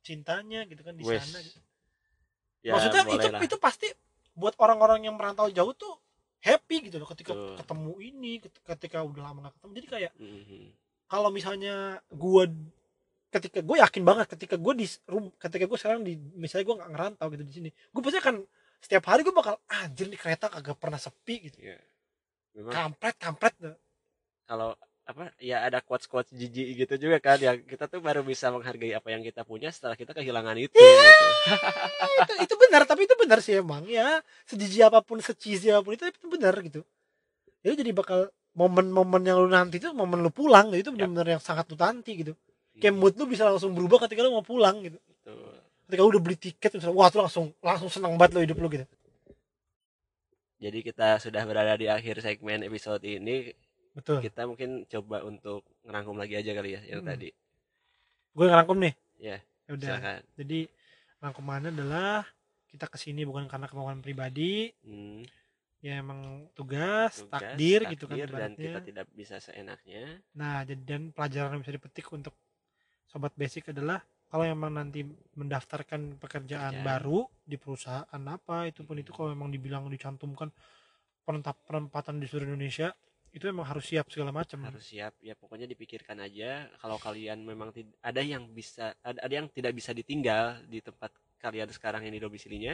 cintanya 0.03 0.67
gitu 0.67 0.81
kan 0.83 0.93
di 0.95 1.03
sana 1.05 1.39
gitu. 1.39 1.59
ya, 2.65 2.71
maksudnya 2.75 3.01
itu 3.07 3.27
lah. 3.31 3.41
itu 3.41 3.55
pasti 3.61 3.87
buat 4.33 4.57
orang-orang 4.59 5.07
yang 5.07 5.15
merantau 5.15 5.47
jauh 5.47 5.71
tuh 5.77 5.95
happy 6.43 6.91
gitu 6.91 6.99
loh 6.99 7.07
ketika 7.07 7.31
Tuh. 7.31 7.55
ketemu 7.55 7.93
ini 8.03 8.31
ketika 8.43 8.99
udah 8.99 9.21
lama 9.31 9.47
gak 9.47 9.55
ketemu 9.59 9.71
jadi 9.79 9.87
kayak 9.87 10.11
mm 10.19 10.41
-hmm. 10.43 10.65
kalau 11.07 11.29
misalnya 11.31 12.03
gue 12.11 12.43
ketika 13.33 13.59
gue 13.65 13.77
yakin 13.81 14.03
banget 14.05 14.25
ketika 14.37 14.55
gue 14.59 14.73
di 14.77 14.85
room 15.09 15.33
ketika 15.39 15.65
gue 15.65 15.77
sekarang 15.79 16.01
di 16.05 16.19
misalnya 16.37 16.65
gue 16.69 16.75
nggak 16.77 16.91
ngerantau 16.93 17.27
gitu 17.33 17.43
di 17.47 17.53
sini 17.53 17.69
gue 17.71 18.01
pasti 18.03 18.19
akan 18.21 18.35
setiap 18.83 19.03
hari 19.09 19.23
gue 19.23 19.31
bakal 19.31 19.55
anjir 19.71 20.11
di 20.11 20.19
kereta 20.19 20.51
kagak 20.51 20.77
pernah 20.77 20.99
sepi 20.99 21.49
gitu 21.49 21.57
yeah. 21.63 21.81
Memang, 22.53 22.73
kampret 22.73 23.15
kampret 23.17 23.53
kalau 24.45 24.77
apa 25.03 25.35
ya 25.35 25.67
ada 25.67 25.83
quotes 25.83 26.07
quotes 26.07 26.31
jijik 26.31 26.79
gitu 26.79 26.95
juga 26.95 27.19
kan 27.19 27.35
yang 27.35 27.59
kita 27.67 27.91
tuh 27.91 27.99
baru 27.99 28.23
bisa 28.23 28.47
menghargai 28.55 28.95
apa 28.95 29.11
yang 29.11 29.19
kita 29.19 29.43
punya 29.43 29.67
setelah 29.67 29.99
kita 29.99 30.15
kehilangan 30.15 30.55
itu 30.55 30.79
yeah, 30.79 31.03
gitu. 31.03 31.25
itu, 32.23 32.33
itu 32.47 32.55
benar 32.55 32.87
tapi 32.87 33.03
itu 33.03 33.15
benar 33.19 33.39
sih 33.43 33.59
emang 33.59 33.83
ya. 33.83 34.23
Sejijik 34.47 34.87
apa 34.87 35.03
pun 35.03 35.19
secisi 35.19 35.67
apa 35.75 35.83
pun 35.83 35.99
itu 35.99 36.07
itu 36.07 36.27
benar 36.31 36.55
gitu. 36.63 36.87
Itu 37.67 37.75
jadi 37.75 37.91
bakal 37.91 38.31
momen-momen 38.55 39.27
yang 39.27 39.43
lu 39.43 39.51
nanti 39.51 39.83
itu 39.83 39.91
momen 39.91 40.23
lu 40.23 40.31
pulang 40.31 40.71
gitu 40.71 40.87
itu 40.87 40.91
benar-benar 40.95 41.35
yang 41.35 41.43
sangat 41.43 41.67
lu 41.67 41.75
nanti 41.75 42.23
gitu. 42.23 42.31
Kayak 42.79 42.95
mood 42.95 43.13
lu 43.19 43.27
bisa 43.27 43.43
langsung 43.43 43.75
berubah 43.75 44.07
ketika 44.07 44.23
lu 44.23 44.39
mau 44.39 44.45
pulang 44.45 44.87
gitu. 44.87 44.95
Betul. 45.03 45.63
ketika 45.87 45.99
lu 45.99 46.09
udah 46.15 46.23
beli 46.23 46.37
tiket 46.39 46.71
misalnya 46.79 46.95
wah 46.95 47.07
tuh 47.11 47.21
langsung 47.21 47.45
langsung 47.59 47.91
senang 47.91 48.15
banget 48.15 48.31
lo 48.33 48.41
hidup 48.41 48.57
lu 48.57 48.67
gitu 48.71 48.87
jadi 50.63 50.79
kita 50.79 51.19
sudah 51.19 51.43
berada 51.43 51.75
di 51.75 51.91
akhir 51.91 52.23
segmen 52.23 52.63
episode 52.63 53.03
ini 53.03 53.51
betul. 53.91 54.23
kita 54.23 54.47
mungkin 54.47 54.87
coba 54.87 55.27
untuk 55.27 55.67
ngerangkum 55.83 56.15
lagi 56.15 56.39
aja 56.39 56.55
kali 56.55 56.79
ya 56.79 56.81
yang 56.87 57.03
hmm. 57.03 57.11
tadi. 57.11 57.29
Gue 58.31 58.45
ngerangkum 58.47 58.79
nih. 58.79 58.93
Ya 59.19 59.27
yeah, 59.27 59.39
udah. 59.75 59.89
silakan. 59.91 60.21
jadi 60.39 60.59
rangkumannya 61.19 61.69
adalah 61.75 62.23
kita 62.71 62.87
ke 62.87 62.95
sini 62.95 63.27
bukan 63.27 63.51
karena 63.51 63.67
kemauan 63.67 63.99
pribadi. 63.99 64.71
Hmm. 64.87 65.27
ya 65.83 65.99
emang 65.99 66.47
tugas, 66.55 67.27
tugas 67.27 67.43
takdir, 67.43 67.83
takdir 67.83 67.91
gitu 67.91 68.05
kan 68.07 68.23
dan 68.23 68.55
kita 68.55 68.79
tidak 68.87 69.03
bisa 69.11 69.35
seenaknya. 69.43 70.23
Nah 70.31 70.63
jadi 70.63 70.79
dan 70.79 71.11
pelajaran 71.11 71.59
yang 71.59 71.61
bisa 71.67 71.75
dipetik 71.75 72.07
untuk 72.07 72.31
sobat 73.11 73.35
basic 73.35 73.67
adalah 73.75 73.99
kalau 74.33 74.49
emang 74.49 74.73
nanti 74.73 75.05
mendaftarkan 75.37 76.17
pekerjaan 76.17 76.81
ya. 76.81 76.81
baru 76.81 77.29
di 77.45 77.53
perusahaan 77.61 78.23
apa 78.25 78.65
itu 78.65 78.81
pun 78.81 78.97
itu 78.97 79.13
kalau 79.13 79.29
memang 79.29 79.53
dibilang 79.53 79.85
dicantumkan 79.93 80.49
penempatan 81.69 82.17
di 82.17 82.25
seluruh 82.25 82.49
Indonesia 82.49 82.89
itu 83.29 83.45
emang 83.45 83.69
harus 83.69 83.85
siap 83.85 84.09
segala 84.09 84.33
macam. 84.33 84.65
Harus 84.65 84.89
siap 84.89 85.13
ya 85.21 85.37
pokoknya 85.37 85.69
dipikirkan 85.69 86.17
aja. 86.17 86.65
Kalau 86.81 86.97
kalian 86.97 87.45
memang 87.45 87.69
ada 88.01 88.21
yang 88.25 88.49
bisa 88.49 88.97
ada, 89.05 89.21
ada 89.21 89.33
yang 89.37 89.53
tidak 89.53 89.77
bisa 89.77 89.93
ditinggal 89.93 90.65
di 90.65 90.81
tempat 90.81 91.13
kalian 91.37 91.69
sekarang 91.69 92.01
ini 92.09 92.17
domisilinya 92.17 92.73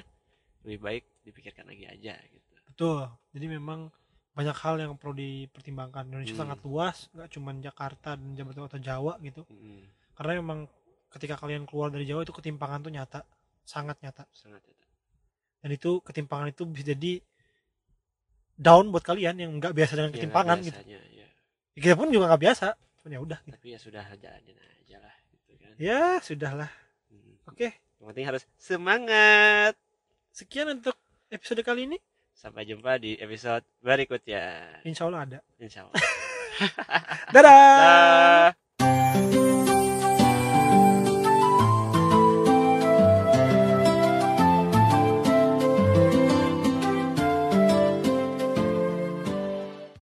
lebih 0.63 0.80
baik 0.80 1.04
dipikirkan 1.28 1.67
lagi 1.67 1.91
aja 1.91 2.15
gitu. 2.24 2.56
Betul. 2.72 3.04
Jadi 3.36 3.45
memang 3.52 3.91
banyak 4.32 4.56
hal 4.63 4.80
yang 4.80 4.95
perlu 4.95 5.12
dipertimbangkan. 5.12 6.08
Indonesia 6.08 6.39
hmm. 6.39 6.43
sangat 6.48 6.60
luas 6.63 7.12
nggak 7.12 7.30
cuma 7.36 7.52
Jakarta 7.60 8.15
dan 8.15 8.32
Jawa 8.32 8.72
atau 8.72 8.80
Jawa 8.80 9.13
gitu. 9.19 9.43
Hmm. 9.52 9.84
Karena 10.15 10.39
memang 10.39 10.60
ketika 11.10 11.36
kalian 11.38 11.65
keluar 11.65 11.89
dari 11.89 12.06
Jawa 12.06 12.22
itu 12.22 12.34
ketimpangan 12.34 12.86
tuh 12.86 12.93
nyata 12.93 13.26
sangat 13.65 13.98
nyata 14.02 14.26
sangat 14.34 14.62
nyata 14.62 14.86
dan 15.60 15.69
itu 15.76 16.00
ketimpangan 16.06 16.54
itu 16.54 16.63
bisa 16.69 16.93
jadi 16.95 17.19
down 18.60 18.91
buat 18.91 19.04
kalian 19.04 19.36
yang 19.39 19.52
nggak 19.58 19.72
biasa 19.72 19.93
dengan 19.95 20.12
ya, 20.12 20.15
ketimpangan 20.19 20.58
gitu 20.62 20.80
ya. 20.86 21.00
ya. 21.00 21.28
kita 21.80 21.95
pun 21.95 22.12
juga 22.12 22.34
nggak 22.34 22.43
biasa 22.43 22.67
cuman 23.00 23.12
ya 23.15 23.19
udah 23.24 23.39
gitu. 23.48 23.54
tapi 23.56 23.67
ya 23.72 23.80
sudah 23.80 24.04
jalanin 24.19 24.58
aja 24.60 24.98
lah 25.00 25.15
gitu 25.32 25.54
kan 25.56 25.74
ya 25.80 26.02
sudahlah 26.19 26.72
hmm. 27.10 27.48
oke 27.48 27.56
okay. 27.56 27.72
yang 27.98 28.08
penting 28.12 28.26
harus 28.28 28.43
semangat 28.60 29.74
sekian 30.36 30.67
untuk 30.76 30.95
episode 31.32 31.63
kali 31.63 31.88
ini 31.88 31.98
sampai 32.36 32.67
jumpa 32.67 33.00
di 33.00 33.15
episode 33.19 33.63
berikutnya 33.80 34.80
insya 34.84 35.08
Allah 35.08 35.22
ada 35.24 35.39
insya 35.60 35.88
Allah 35.88 35.95
dadah, 37.36 38.54
dadah. 38.76 39.29